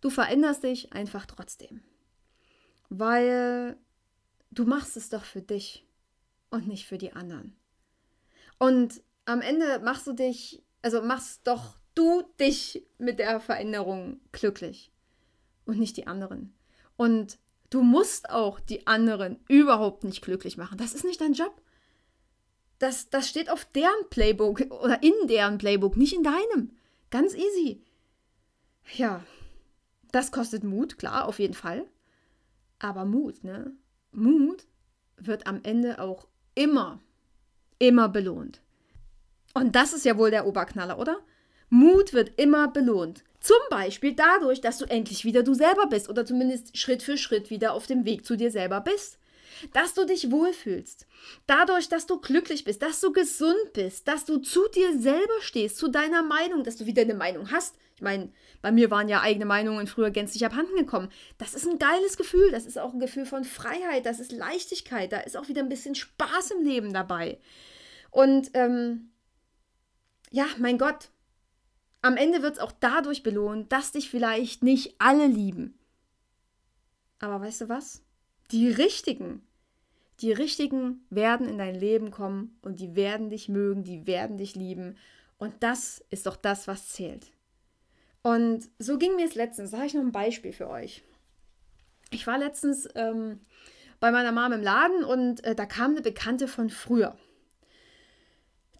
Du 0.00 0.10
veränderst 0.10 0.62
dich 0.62 0.92
einfach 0.92 1.26
trotzdem. 1.26 1.82
Weil 2.88 3.76
du 4.50 4.64
machst 4.64 4.96
es 4.96 5.08
doch 5.08 5.24
für 5.24 5.42
dich 5.42 5.86
und 6.50 6.68
nicht 6.68 6.86
für 6.86 6.98
die 6.98 7.12
anderen. 7.12 7.56
Und 8.58 9.02
am 9.24 9.40
Ende 9.40 9.80
machst 9.80 10.06
du 10.06 10.12
dich, 10.12 10.62
also 10.82 11.02
machst 11.02 11.46
doch 11.46 11.78
du 11.94 12.22
dich 12.38 12.86
mit 12.98 13.18
der 13.18 13.40
Veränderung 13.40 14.20
glücklich 14.32 14.92
und 15.64 15.78
nicht 15.78 15.96
die 15.96 16.06
anderen. 16.06 16.54
Und 16.96 17.38
du 17.70 17.82
musst 17.82 18.30
auch 18.30 18.60
die 18.60 18.86
anderen 18.86 19.40
überhaupt 19.48 20.04
nicht 20.04 20.22
glücklich 20.22 20.56
machen. 20.56 20.78
Das 20.78 20.94
ist 20.94 21.04
nicht 21.04 21.20
dein 21.20 21.32
Job. 21.32 21.60
Das, 22.78 23.08
das 23.08 23.28
steht 23.28 23.50
auf 23.50 23.64
deren 23.64 24.08
Playbook 24.10 24.60
oder 24.70 25.02
in 25.02 25.14
deren 25.26 25.58
Playbook, 25.58 25.96
nicht 25.96 26.14
in 26.14 26.22
deinem. 26.22 26.76
Ganz 27.10 27.34
easy. 27.34 27.82
Ja, 28.94 29.24
das 30.16 30.32
kostet 30.32 30.64
Mut, 30.64 30.98
klar, 30.98 31.28
auf 31.28 31.38
jeden 31.38 31.54
Fall. 31.54 31.84
Aber 32.78 33.04
Mut, 33.04 33.44
ne? 33.44 33.72
Mut 34.12 34.66
wird 35.18 35.46
am 35.46 35.60
Ende 35.62 36.00
auch 36.00 36.26
immer, 36.54 37.00
immer 37.78 38.08
belohnt. 38.08 38.62
Und 39.54 39.76
das 39.76 39.92
ist 39.92 40.04
ja 40.04 40.16
wohl 40.16 40.30
der 40.30 40.46
Oberknaller, 40.46 40.98
oder? 40.98 41.18
Mut 41.68 42.14
wird 42.14 42.40
immer 42.40 42.68
belohnt. 42.68 43.24
Zum 43.40 43.56
Beispiel 43.70 44.14
dadurch, 44.14 44.60
dass 44.60 44.78
du 44.78 44.86
endlich 44.86 45.24
wieder 45.24 45.42
du 45.42 45.54
selber 45.54 45.86
bist 45.86 46.08
oder 46.08 46.24
zumindest 46.24 46.76
Schritt 46.76 47.02
für 47.02 47.18
Schritt 47.18 47.50
wieder 47.50 47.74
auf 47.74 47.86
dem 47.86 48.04
Weg 48.04 48.24
zu 48.24 48.36
dir 48.36 48.50
selber 48.50 48.80
bist. 48.80 49.18
Dass 49.72 49.94
du 49.94 50.04
dich 50.04 50.30
wohlfühlst. 50.30 51.06
Dadurch, 51.46 51.88
dass 51.88 52.06
du 52.06 52.20
glücklich 52.20 52.64
bist, 52.64 52.82
dass 52.82 53.00
du 53.00 53.12
gesund 53.12 53.72
bist, 53.72 54.08
dass 54.08 54.24
du 54.24 54.38
zu 54.38 54.68
dir 54.68 54.98
selber 54.98 55.40
stehst, 55.40 55.78
zu 55.78 55.88
deiner 55.88 56.22
Meinung, 56.22 56.64
dass 56.64 56.76
du 56.76 56.86
wieder 56.86 57.02
eine 57.02 57.14
Meinung 57.14 57.50
hast. 57.50 57.76
Ich 57.96 58.02
meine, 58.02 58.30
bei 58.60 58.72
mir 58.72 58.90
waren 58.90 59.08
ja 59.08 59.22
eigene 59.22 59.46
Meinungen 59.46 59.86
früher 59.86 60.10
gänzlich 60.10 60.44
abhanden 60.44 60.76
gekommen. 60.76 61.10
Das 61.38 61.54
ist 61.54 61.66
ein 61.66 61.78
geiles 61.78 62.18
Gefühl. 62.18 62.50
Das 62.50 62.66
ist 62.66 62.78
auch 62.78 62.92
ein 62.92 63.00
Gefühl 63.00 63.24
von 63.24 63.44
Freiheit. 63.44 64.04
Das 64.04 64.20
ist 64.20 64.32
Leichtigkeit. 64.32 65.12
Da 65.12 65.20
ist 65.20 65.36
auch 65.36 65.48
wieder 65.48 65.62
ein 65.62 65.70
bisschen 65.70 65.94
Spaß 65.94 66.50
im 66.50 66.62
Leben 66.62 66.92
dabei. 66.92 67.38
Und 68.10 68.50
ähm, 68.52 69.10
ja, 70.30 70.46
mein 70.58 70.76
Gott, 70.76 71.08
am 72.02 72.16
Ende 72.16 72.42
wird 72.42 72.54
es 72.54 72.60
auch 72.60 72.72
dadurch 72.72 73.22
belohnt, 73.22 73.72
dass 73.72 73.92
dich 73.92 74.10
vielleicht 74.10 74.62
nicht 74.62 74.94
alle 74.98 75.26
lieben. 75.26 75.78
Aber 77.18 77.40
weißt 77.40 77.62
du 77.62 77.68
was? 77.68 78.02
Die 78.50 78.70
Richtigen, 78.70 79.46
die 80.20 80.32
Richtigen 80.32 81.04
werden 81.10 81.48
in 81.48 81.58
dein 81.58 81.74
Leben 81.74 82.10
kommen 82.10 82.58
und 82.62 82.80
die 82.80 82.94
werden 82.94 83.30
dich 83.30 83.48
mögen, 83.48 83.84
die 83.84 84.06
werden 84.06 84.38
dich 84.38 84.54
lieben. 84.54 84.96
Und 85.38 85.54
das 85.60 86.04
ist 86.10 86.26
doch 86.26 86.36
das, 86.36 86.66
was 86.68 86.88
zählt. 86.88 87.32
Und 88.22 88.68
so 88.78 88.98
ging 88.98 89.16
mir 89.16 89.26
es 89.26 89.34
letztens. 89.34 89.70
Da 89.70 89.78
habe 89.78 89.86
ich 89.86 89.94
noch 89.94 90.02
ein 90.02 90.12
Beispiel 90.12 90.52
für 90.52 90.68
euch. 90.68 91.02
Ich 92.10 92.26
war 92.26 92.38
letztens 92.38 92.88
ähm, 92.94 93.40
bei 94.00 94.10
meiner 94.10 94.32
Mama 94.32 94.54
im 94.54 94.62
Laden 94.62 95.04
und 95.04 95.44
äh, 95.44 95.54
da 95.54 95.66
kam 95.66 95.92
eine 95.92 96.02
Bekannte 96.02 96.48
von 96.48 96.70
früher 96.70 97.16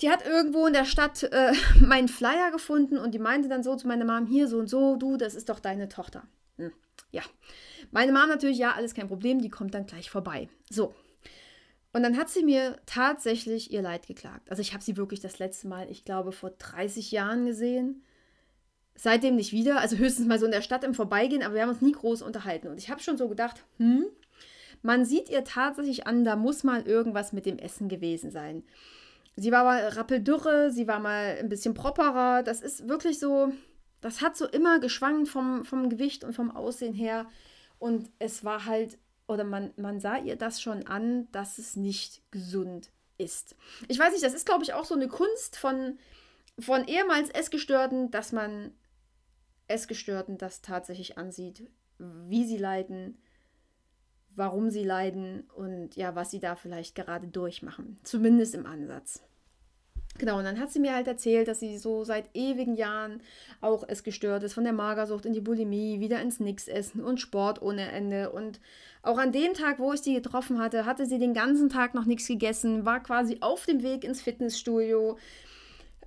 die 0.00 0.10
hat 0.10 0.26
irgendwo 0.26 0.66
in 0.66 0.72
der 0.72 0.84
Stadt 0.84 1.22
äh, 1.22 1.52
meinen 1.80 2.08
Flyer 2.08 2.50
gefunden 2.50 2.98
und 2.98 3.12
die 3.12 3.18
meinte 3.18 3.48
dann 3.48 3.62
so 3.62 3.76
zu 3.76 3.86
meiner 3.86 4.04
Mom, 4.04 4.26
hier 4.26 4.48
so 4.48 4.58
und 4.58 4.68
so, 4.68 4.96
du, 4.96 5.16
das 5.16 5.34
ist 5.34 5.48
doch 5.48 5.60
deine 5.60 5.88
Tochter. 5.88 6.24
Hm, 6.58 6.72
ja. 7.10 7.22
Meine 7.90 8.12
Mom 8.12 8.28
natürlich, 8.28 8.58
ja, 8.58 8.72
alles 8.72 8.94
kein 8.94 9.08
Problem, 9.08 9.40
die 9.40 9.48
kommt 9.48 9.74
dann 9.74 9.86
gleich 9.86 10.10
vorbei. 10.10 10.48
So. 10.70 10.94
Und 11.92 12.02
dann 12.02 12.18
hat 12.18 12.28
sie 12.28 12.44
mir 12.44 12.76
tatsächlich 12.84 13.72
ihr 13.72 13.80
Leid 13.80 14.06
geklagt. 14.06 14.50
Also 14.50 14.60
ich 14.60 14.74
habe 14.74 14.84
sie 14.84 14.96
wirklich 14.96 15.20
das 15.20 15.38
letzte 15.38 15.68
Mal, 15.68 15.90
ich 15.90 16.04
glaube, 16.04 16.32
vor 16.32 16.50
30 16.50 17.10
Jahren 17.10 17.46
gesehen. 17.46 18.02
Seitdem 18.94 19.36
nicht 19.36 19.52
wieder, 19.52 19.80
also 19.80 19.96
höchstens 19.96 20.26
mal 20.26 20.38
so 20.38 20.46
in 20.46 20.52
der 20.52 20.62
Stadt 20.62 20.84
im 20.84 20.94
Vorbeigehen, 20.94 21.42
aber 21.42 21.54
wir 21.54 21.62
haben 21.62 21.70
uns 21.70 21.80
nie 21.80 21.92
groß 21.92 22.22
unterhalten. 22.22 22.68
Und 22.68 22.78
ich 22.78 22.90
habe 22.90 23.02
schon 23.02 23.16
so 23.16 23.28
gedacht, 23.28 23.64
hm, 23.78 24.04
man 24.82 25.04
sieht 25.04 25.30
ihr 25.30 25.44
tatsächlich 25.44 26.06
an, 26.06 26.24
da 26.24 26.36
muss 26.36 26.64
mal 26.64 26.82
irgendwas 26.82 27.32
mit 27.32 27.46
dem 27.46 27.58
Essen 27.58 27.88
gewesen 27.88 28.30
sein. 28.30 28.62
Sie 29.36 29.52
war 29.52 29.64
mal 29.64 29.88
rappeldürre, 29.88 30.70
sie 30.70 30.88
war 30.88 30.98
mal 30.98 31.36
ein 31.38 31.48
bisschen 31.48 31.74
properer. 31.74 32.42
Das 32.42 32.60
ist 32.60 32.88
wirklich 32.88 33.18
so, 33.18 33.52
das 34.00 34.20
hat 34.20 34.36
so 34.36 34.46
immer 34.46 34.78
geschwankt 34.80 35.28
vom, 35.28 35.64
vom 35.64 35.88
Gewicht 35.88 36.24
und 36.24 36.32
vom 36.32 36.50
Aussehen 36.54 36.94
her. 36.94 37.26
Und 37.78 38.10
es 38.18 38.44
war 38.44 38.66
halt, 38.66 38.98
oder 39.26 39.44
man, 39.44 39.72
man 39.76 40.00
sah 40.00 40.16
ihr 40.18 40.36
das 40.36 40.60
schon 40.60 40.86
an, 40.86 41.30
dass 41.32 41.58
es 41.58 41.76
nicht 41.76 42.22
gesund 42.30 42.90
ist. 43.18 43.56
Ich 43.88 43.98
weiß 43.98 44.12
nicht, 44.12 44.24
das 44.24 44.34
ist, 44.34 44.46
glaube 44.46 44.64
ich, 44.64 44.74
auch 44.74 44.84
so 44.84 44.94
eine 44.94 45.08
Kunst 45.08 45.56
von, 45.56 45.98
von 46.58 46.86
ehemals 46.86 47.30
Essgestörten, 47.30 48.10
dass 48.10 48.32
man 48.32 48.72
Essgestörten 49.68 50.38
das 50.38 50.62
tatsächlich 50.62 51.18
ansieht, 51.18 51.68
wie 51.98 52.44
sie 52.44 52.58
leiden, 52.58 53.20
warum 54.34 54.70
sie 54.70 54.84
leiden 54.84 55.48
und 55.54 55.96
ja, 55.96 56.14
was 56.14 56.30
sie 56.30 56.40
da 56.40 56.54
vielleicht 56.54 56.94
gerade 56.94 57.26
durchmachen. 57.26 57.98
Zumindest 58.04 58.54
im 58.54 58.66
Ansatz. 58.66 59.22
Genau, 60.18 60.38
und 60.38 60.44
dann 60.44 60.58
hat 60.58 60.72
sie 60.72 60.80
mir 60.80 60.94
halt 60.94 61.06
erzählt, 61.06 61.48
dass 61.48 61.60
sie 61.60 61.76
so 61.78 62.04
seit 62.04 62.24
ewigen 62.34 62.74
Jahren 62.74 63.20
auch 63.60 63.84
es 63.86 64.02
gestört 64.02 64.42
ist, 64.42 64.54
von 64.54 64.64
der 64.64 64.72
Magersucht 64.72 65.26
in 65.26 65.32
die 65.32 65.40
Bulimie, 65.40 66.00
wieder 66.00 66.20
ins 66.20 66.40
Nix-Essen 66.40 67.02
und 67.02 67.20
Sport 67.20 67.60
ohne 67.60 67.90
Ende. 67.92 68.30
Und 68.30 68.60
auch 69.02 69.18
an 69.18 69.32
dem 69.32 69.54
Tag, 69.54 69.78
wo 69.78 69.92
ich 69.92 70.00
sie 70.00 70.14
getroffen 70.14 70.58
hatte, 70.58 70.86
hatte 70.86 71.06
sie 71.06 71.18
den 71.18 71.34
ganzen 71.34 71.68
Tag 71.68 71.94
noch 71.94 72.06
nichts 72.06 72.26
gegessen, 72.26 72.84
war 72.84 73.02
quasi 73.02 73.38
auf 73.40 73.66
dem 73.66 73.82
Weg 73.82 74.04
ins 74.04 74.22
Fitnessstudio, 74.22 75.18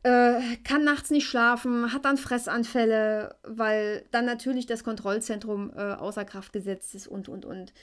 äh, 0.04 0.40
kann 0.64 0.84
nachts 0.84 1.10
nicht 1.12 1.28
schlafen, 1.28 1.94
hat 1.94 2.06
dann 2.06 2.18
Fressanfälle, 2.18 3.36
weil 3.44 4.06
dann 4.12 4.26
natürlich 4.26 4.66
das 4.66 4.84
Kontrollzentrum 4.84 5.72
äh, 5.76 5.94
außer 5.94 6.26
Kraft 6.26 6.54
gesetzt 6.54 6.96
ist 6.96 7.08
und, 7.08 7.30
und, 7.30 7.46
und. 7.46 7.74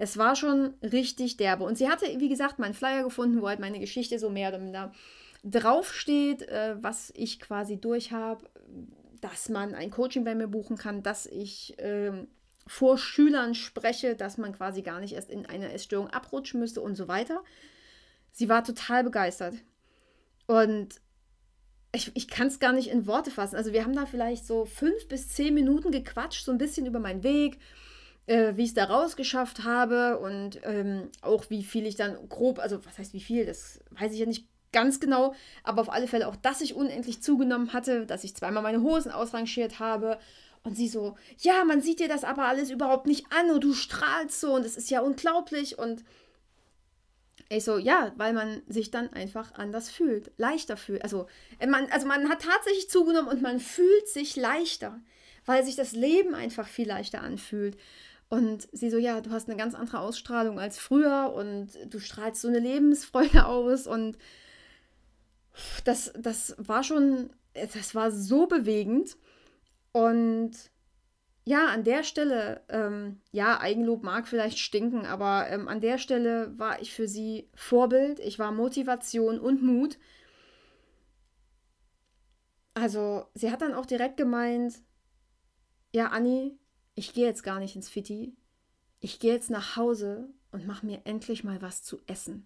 Es 0.00 0.16
war 0.16 0.36
schon 0.36 0.74
richtig 0.80 1.38
derbe. 1.38 1.64
Und 1.64 1.76
sie 1.76 1.88
hatte, 1.88 2.06
wie 2.20 2.28
gesagt, 2.28 2.60
meinen 2.60 2.72
Flyer 2.72 3.02
gefunden, 3.02 3.42
wo 3.42 3.48
halt 3.48 3.58
meine 3.58 3.80
Geschichte 3.80 4.20
so 4.20 4.30
mehr 4.30 4.50
oder 4.50 4.60
minder 4.60 4.92
draufsteht, 5.42 6.42
äh, 6.42 6.76
was 6.80 7.12
ich 7.16 7.40
quasi 7.40 7.80
durch 7.80 8.12
habe, 8.12 8.48
dass 9.20 9.48
man 9.48 9.74
ein 9.74 9.90
Coaching 9.90 10.22
bei 10.22 10.36
mir 10.36 10.46
buchen 10.46 10.78
kann, 10.78 11.02
dass 11.02 11.26
ich 11.26 11.76
äh, 11.80 12.12
vor 12.64 12.96
Schülern 12.96 13.56
spreche, 13.56 14.14
dass 14.14 14.38
man 14.38 14.52
quasi 14.52 14.82
gar 14.82 15.00
nicht 15.00 15.14
erst 15.14 15.30
in 15.30 15.46
eine 15.46 15.72
Essstörung 15.72 16.08
abrutschen 16.10 16.60
müsste 16.60 16.80
und 16.80 16.94
so 16.94 17.08
weiter. 17.08 17.42
Sie 18.30 18.48
war 18.48 18.62
total 18.62 19.02
begeistert. 19.02 19.54
Und 20.46 21.00
ich, 21.90 22.12
ich 22.14 22.28
kann 22.28 22.46
es 22.46 22.60
gar 22.60 22.72
nicht 22.72 22.88
in 22.88 23.08
Worte 23.08 23.32
fassen. 23.32 23.56
Also 23.56 23.72
wir 23.72 23.82
haben 23.82 23.96
da 23.96 24.06
vielleicht 24.06 24.46
so 24.46 24.64
fünf 24.64 25.08
bis 25.08 25.28
zehn 25.30 25.54
Minuten 25.54 25.90
gequatscht, 25.90 26.44
so 26.44 26.52
ein 26.52 26.58
bisschen 26.58 26.86
über 26.86 27.00
meinen 27.00 27.24
Weg, 27.24 27.58
äh, 28.28 28.56
wie 28.56 28.62
ich 28.64 28.68
es 28.68 28.74
da 28.74 28.84
rausgeschafft 28.84 29.64
habe 29.64 30.18
und 30.18 30.60
ähm, 30.64 31.10
auch 31.22 31.48
wie 31.48 31.64
viel 31.64 31.86
ich 31.86 31.96
dann 31.96 32.28
grob, 32.28 32.58
also 32.58 32.84
was 32.84 32.98
heißt 32.98 33.14
wie 33.14 33.20
viel, 33.20 33.46
das 33.46 33.80
weiß 33.90 34.12
ich 34.12 34.20
ja 34.20 34.26
nicht 34.26 34.46
ganz 34.70 35.00
genau, 35.00 35.34
aber 35.64 35.80
auf 35.80 35.90
alle 35.90 36.06
Fälle 36.06 36.28
auch, 36.28 36.36
dass 36.36 36.60
ich 36.60 36.74
unendlich 36.74 37.22
zugenommen 37.22 37.72
hatte, 37.72 38.04
dass 38.04 38.24
ich 38.24 38.36
zweimal 38.36 38.62
meine 38.62 38.82
Hosen 38.82 39.10
ausrangiert 39.10 39.78
habe. 39.78 40.18
Und 40.64 40.76
sie 40.76 40.88
so, 40.88 41.16
ja, 41.38 41.64
man 41.64 41.80
sieht 41.80 42.00
dir 42.00 42.08
das 42.08 42.24
aber 42.24 42.44
alles 42.44 42.70
überhaupt 42.70 43.06
nicht 43.06 43.26
an 43.32 43.50
und 43.50 43.64
du 43.64 43.72
strahlst 43.72 44.40
so 44.40 44.54
und 44.54 44.66
es 44.66 44.76
ist 44.76 44.90
ja 44.90 45.00
unglaublich. 45.00 45.78
Und 45.78 46.04
ich 47.48 47.64
so, 47.64 47.78
ja, 47.78 48.12
weil 48.16 48.34
man 48.34 48.60
sich 48.68 48.90
dann 48.90 49.10
einfach 49.12 49.54
anders 49.54 49.88
fühlt, 49.88 50.32
leichter 50.36 50.76
fühlt. 50.76 51.02
Also 51.02 51.28
äh, 51.58 51.66
man, 51.66 51.86
also 51.90 52.06
man 52.06 52.28
hat 52.28 52.42
tatsächlich 52.42 52.90
zugenommen 52.90 53.30
und 53.30 53.40
man 53.40 53.60
fühlt 53.60 54.08
sich 54.08 54.36
leichter, 54.36 55.00
weil 55.46 55.64
sich 55.64 55.76
das 55.76 55.92
Leben 55.92 56.34
einfach 56.34 56.68
viel 56.68 56.88
leichter 56.88 57.22
anfühlt. 57.22 57.78
Und 58.28 58.68
sie 58.72 58.90
so, 58.90 58.98
ja, 58.98 59.20
du 59.20 59.30
hast 59.30 59.48
eine 59.48 59.56
ganz 59.56 59.74
andere 59.74 60.00
Ausstrahlung 60.00 60.60
als 60.60 60.78
früher 60.78 61.32
und 61.34 61.70
du 61.88 61.98
strahlst 61.98 62.42
so 62.42 62.48
eine 62.48 62.58
Lebensfreude 62.58 63.46
aus. 63.46 63.86
Und 63.86 64.18
das, 65.84 66.12
das 66.18 66.54
war 66.58 66.84
schon, 66.84 67.30
das 67.54 67.94
war 67.94 68.10
so 68.10 68.46
bewegend. 68.46 69.16
Und 69.92 70.52
ja, 71.44 71.68
an 71.68 71.82
der 71.82 72.02
Stelle, 72.02 72.60
ähm, 72.68 73.22
ja, 73.32 73.58
Eigenlob 73.58 74.02
mag 74.02 74.28
vielleicht 74.28 74.58
stinken, 74.58 75.06
aber 75.06 75.48
ähm, 75.48 75.66
an 75.66 75.80
der 75.80 75.96
Stelle 75.96 76.52
war 76.58 76.82
ich 76.82 76.92
für 76.92 77.08
sie 77.08 77.48
Vorbild. 77.54 78.20
Ich 78.20 78.38
war 78.38 78.52
Motivation 78.52 79.40
und 79.40 79.62
Mut. 79.62 79.96
Also, 82.74 83.24
sie 83.32 83.50
hat 83.50 83.62
dann 83.62 83.72
auch 83.72 83.86
direkt 83.86 84.18
gemeint, 84.18 84.74
ja, 85.94 86.08
Anni, 86.08 86.58
ich 86.98 87.14
gehe 87.14 87.26
jetzt 87.26 87.44
gar 87.44 87.60
nicht 87.60 87.76
ins 87.76 87.88
Fitti. 87.88 88.36
Ich 88.98 89.20
gehe 89.20 89.32
jetzt 89.32 89.50
nach 89.50 89.76
Hause 89.76 90.28
und 90.50 90.66
mache 90.66 90.84
mir 90.84 91.02
endlich 91.04 91.44
mal 91.44 91.62
was 91.62 91.84
zu 91.84 92.00
essen. 92.08 92.44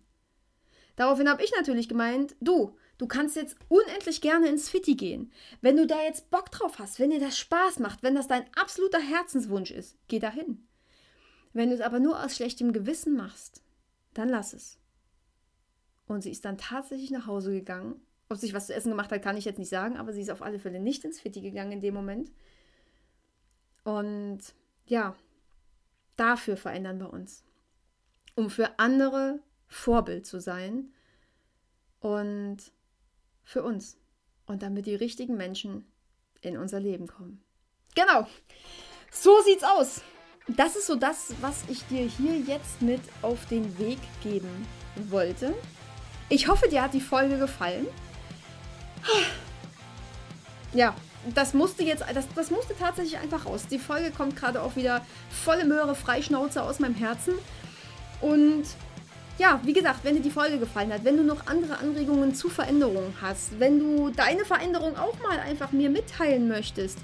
Daraufhin 0.95 1.31
habe 1.31 1.43
ich 1.43 1.51
natürlich 1.57 1.89
gemeint, 1.89 2.37
du, 2.43 2.77
du 2.99 3.07
kannst 3.07 3.35
jetzt 3.35 3.57
unendlich 3.69 4.21
gerne 4.21 4.49
ins 4.49 4.69
Fitti 4.69 4.95
gehen. 4.95 5.33
Wenn 5.63 5.79
du 5.79 5.87
da 5.87 6.03
jetzt 6.03 6.31
Bock 6.31 6.51
drauf 6.51 6.79
hast, 6.79 7.01
wenn 7.01 7.09
dir 7.09 7.19
das 7.19 7.39
Spaß 7.39 7.79
macht, 7.79 8.03
wenn 8.03 8.15
das 8.15 8.29
dein 8.29 8.45
absoluter 8.55 9.01
Herzenswunsch 9.01 9.71
ist, 9.71 9.97
geh 10.09 10.19
dahin. 10.19 10.69
Wenn 11.55 11.71
du 11.71 11.75
es 11.75 11.81
aber 11.81 11.99
nur 11.99 12.23
aus 12.23 12.37
schlechtem 12.37 12.75
Gewissen 12.75 13.17
machst, 13.17 13.63
dann 14.13 14.29
lass 14.29 14.53
es. 14.53 14.79
Und 16.07 16.21
sie 16.21 16.31
ist 16.31 16.45
dann 16.45 16.59
tatsächlich 16.59 17.11
nach 17.11 17.27
Hause 17.27 17.53
gegangen. 17.53 18.03
Ob 18.29 18.37
sich 18.37 18.53
was 18.53 18.67
zu 18.67 18.75
essen 18.75 18.91
gemacht 18.91 19.13
hat, 19.13 19.23
kann 19.23 19.39
ich 19.39 19.47
jetzt 19.47 19.59
nicht 19.59 19.71
sagen, 19.71 19.97
aber 19.97 20.13
sie 20.13 20.21
ist 20.21 20.31
auf 20.31 20.43
alle 20.43 20.59
Fälle 20.59 20.79
nicht 20.79 21.07
ins 21.07 21.21
Fitti 21.21 21.41
gegangen 21.41 21.73
in 21.73 21.81
dem 21.81 21.95
Moment. 21.95 22.31
Und 23.85 24.41
ja, 24.87 25.15
dafür 26.17 26.57
verändern 26.57 26.99
wir 27.01 27.13
uns. 27.13 27.45
Um 28.35 28.51
für 28.51 28.79
andere 28.79 29.41
Vorbild 29.67 30.27
zu 30.27 30.41
sein 30.41 30.93
und 32.01 32.59
für 33.45 33.63
uns. 33.63 33.99
Und 34.47 34.63
damit 34.63 34.87
die 34.87 34.95
richtigen 34.95 35.37
Menschen 35.37 35.85
in 36.41 36.57
unser 36.57 36.81
Leben 36.81 37.07
kommen. 37.07 37.43
Genau. 37.95 38.27
So 39.11 39.41
sieht's 39.43 39.65
aus. 39.65 40.03
Das 40.49 40.77
ist 40.77 40.87
so 40.87 40.97
das, 40.97 41.35
was 41.41 41.65
ich 41.69 41.87
dir 41.87 42.05
hier 42.05 42.37
jetzt 42.39 42.83
mit 42.83 43.01
auf 43.23 43.47
den 43.47 43.79
Weg 43.79 43.99
geben 44.23 44.67
wollte. 45.09 45.55
Ich 46.29 46.49
hoffe, 46.49 46.69
dir 46.69 46.83
hat 46.83 46.95
die 46.95 47.01
Folge 47.01 47.39
gefallen. 47.39 47.87
Ja, 50.73 50.97
das 51.35 51.55
musste 51.55 51.85
jetzt, 51.85 52.05
das, 52.15 52.27
das 52.35 52.51
musste 52.51 52.75
tatsächlich 52.79 53.19
einfach 53.19 53.47
raus. 53.47 53.67
Die 53.71 53.79
Folge 53.79 54.11
kommt 54.11 54.37
gerade 54.37 54.63
auch 54.63 54.77
wieder 54.77 55.05
volle 55.31 55.65
Möhre, 55.65 55.95
Freischnauze 55.95 56.63
aus 56.63 56.79
meinem 56.79 56.95
Herzen. 56.95 57.35
Und 58.21 58.65
ja, 59.39 59.61
wie 59.65 59.73
gesagt, 59.73 60.01
wenn 60.05 60.15
dir 60.15 60.23
die 60.23 60.31
Folge 60.31 60.59
gefallen 60.59 60.93
hat, 60.93 61.05
wenn 61.05 61.17
du 61.17 61.25
noch 61.25 61.47
andere 61.47 61.79
Anregungen 61.79 62.35
zu 62.35 62.49
Veränderungen 62.49 63.15
hast, 63.21 63.59
wenn 63.59 63.79
du 63.79 64.11
deine 64.11 64.45
Veränderung 64.45 64.97
auch 64.97 65.19
mal 65.21 65.39
einfach 65.41 65.73
mir 65.73 65.91
mitteilen 65.91 66.49
möchtest, 66.49 66.99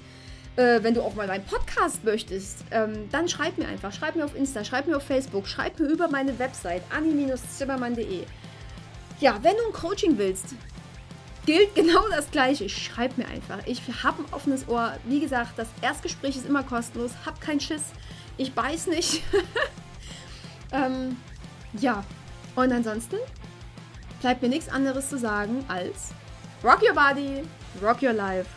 äh, 0.55 0.83
wenn 0.83 0.93
du 0.93 1.01
auch 1.01 1.15
mal 1.15 1.27
meinen 1.27 1.45
Podcast 1.45 2.03
möchtest, 2.03 2.65
ähm, 2.71 3.09
dann 3.11 3.27
schreib 3.27 3.57
mir 3.57 3.67
einfach. 3.67 3.93
Schreib 3.93 4.15
mir 4.15 4.25
auf 4.25 4.35
Insta, 4.35 4.63
schreib 4.63 4.87
mir 4.87 4.97
auf 4.97 5.03
Facebook, 5.03 5.47
schreib 5.47 5.79
mir 5.79 5.87
über 5.87 6.07
meine 6.09 6.37
Website 6.37 6.83
ani-zimmermann.de. 6.95 8.23
Ja, 9.19 9.39
wenn 9.41 9.55
du 9.55 9.67
ein 9.67 9.73
Coaching 9.73 10.17
willst, 10.17 10.55
gilt 11.49 11.73
genau 11.73 12.07
das 12.09 12.29
Gleiche. 12.29 12.69
Schreib 12.69 13.17
mir 13.17 13.27
einfach. 13.27 13.57
Ich 13.65 13.81
habe 14.03 14.21
ein 14.21 14.31
offenes 14.31 14.67
Ohr. 14.67 14.93
Wie 15.05 15.19
gesagt, 15.19 15.57
das 15.57 15.67
Erstgespräch 15.81 16.35
ist 16.35 16.45
immer 16.45 16.61
kostenlos. 16.61 17.09
Hab 17.25 17.41
keinen 17.41 17.59
Schiss. 17.59 17.85
Ich 18.37 18.53
beiß 18.53 18.85
nicht. 18.85 19.23
ähm, 20.71 21.17
ja. 21.73 22.03
Und 22.55 22.71
ansonsten 22.71 23.15
bleibt 24.21 24.43
mir 24.43 24.49
nichts 24.49 24.69
anderes 24.69 25.09
zu 25.09 25.17
sagen 25.17 25.65
als 25.69 26.09
Rock 26.63 26.83
Your 26.83 26.93
Body, 26.93 27.41
Rock 27.81 28.03
Your 28.03 28.13
Life. 28.13 28.49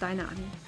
Deine 0.00 0.22
Annie. 0.22 0.67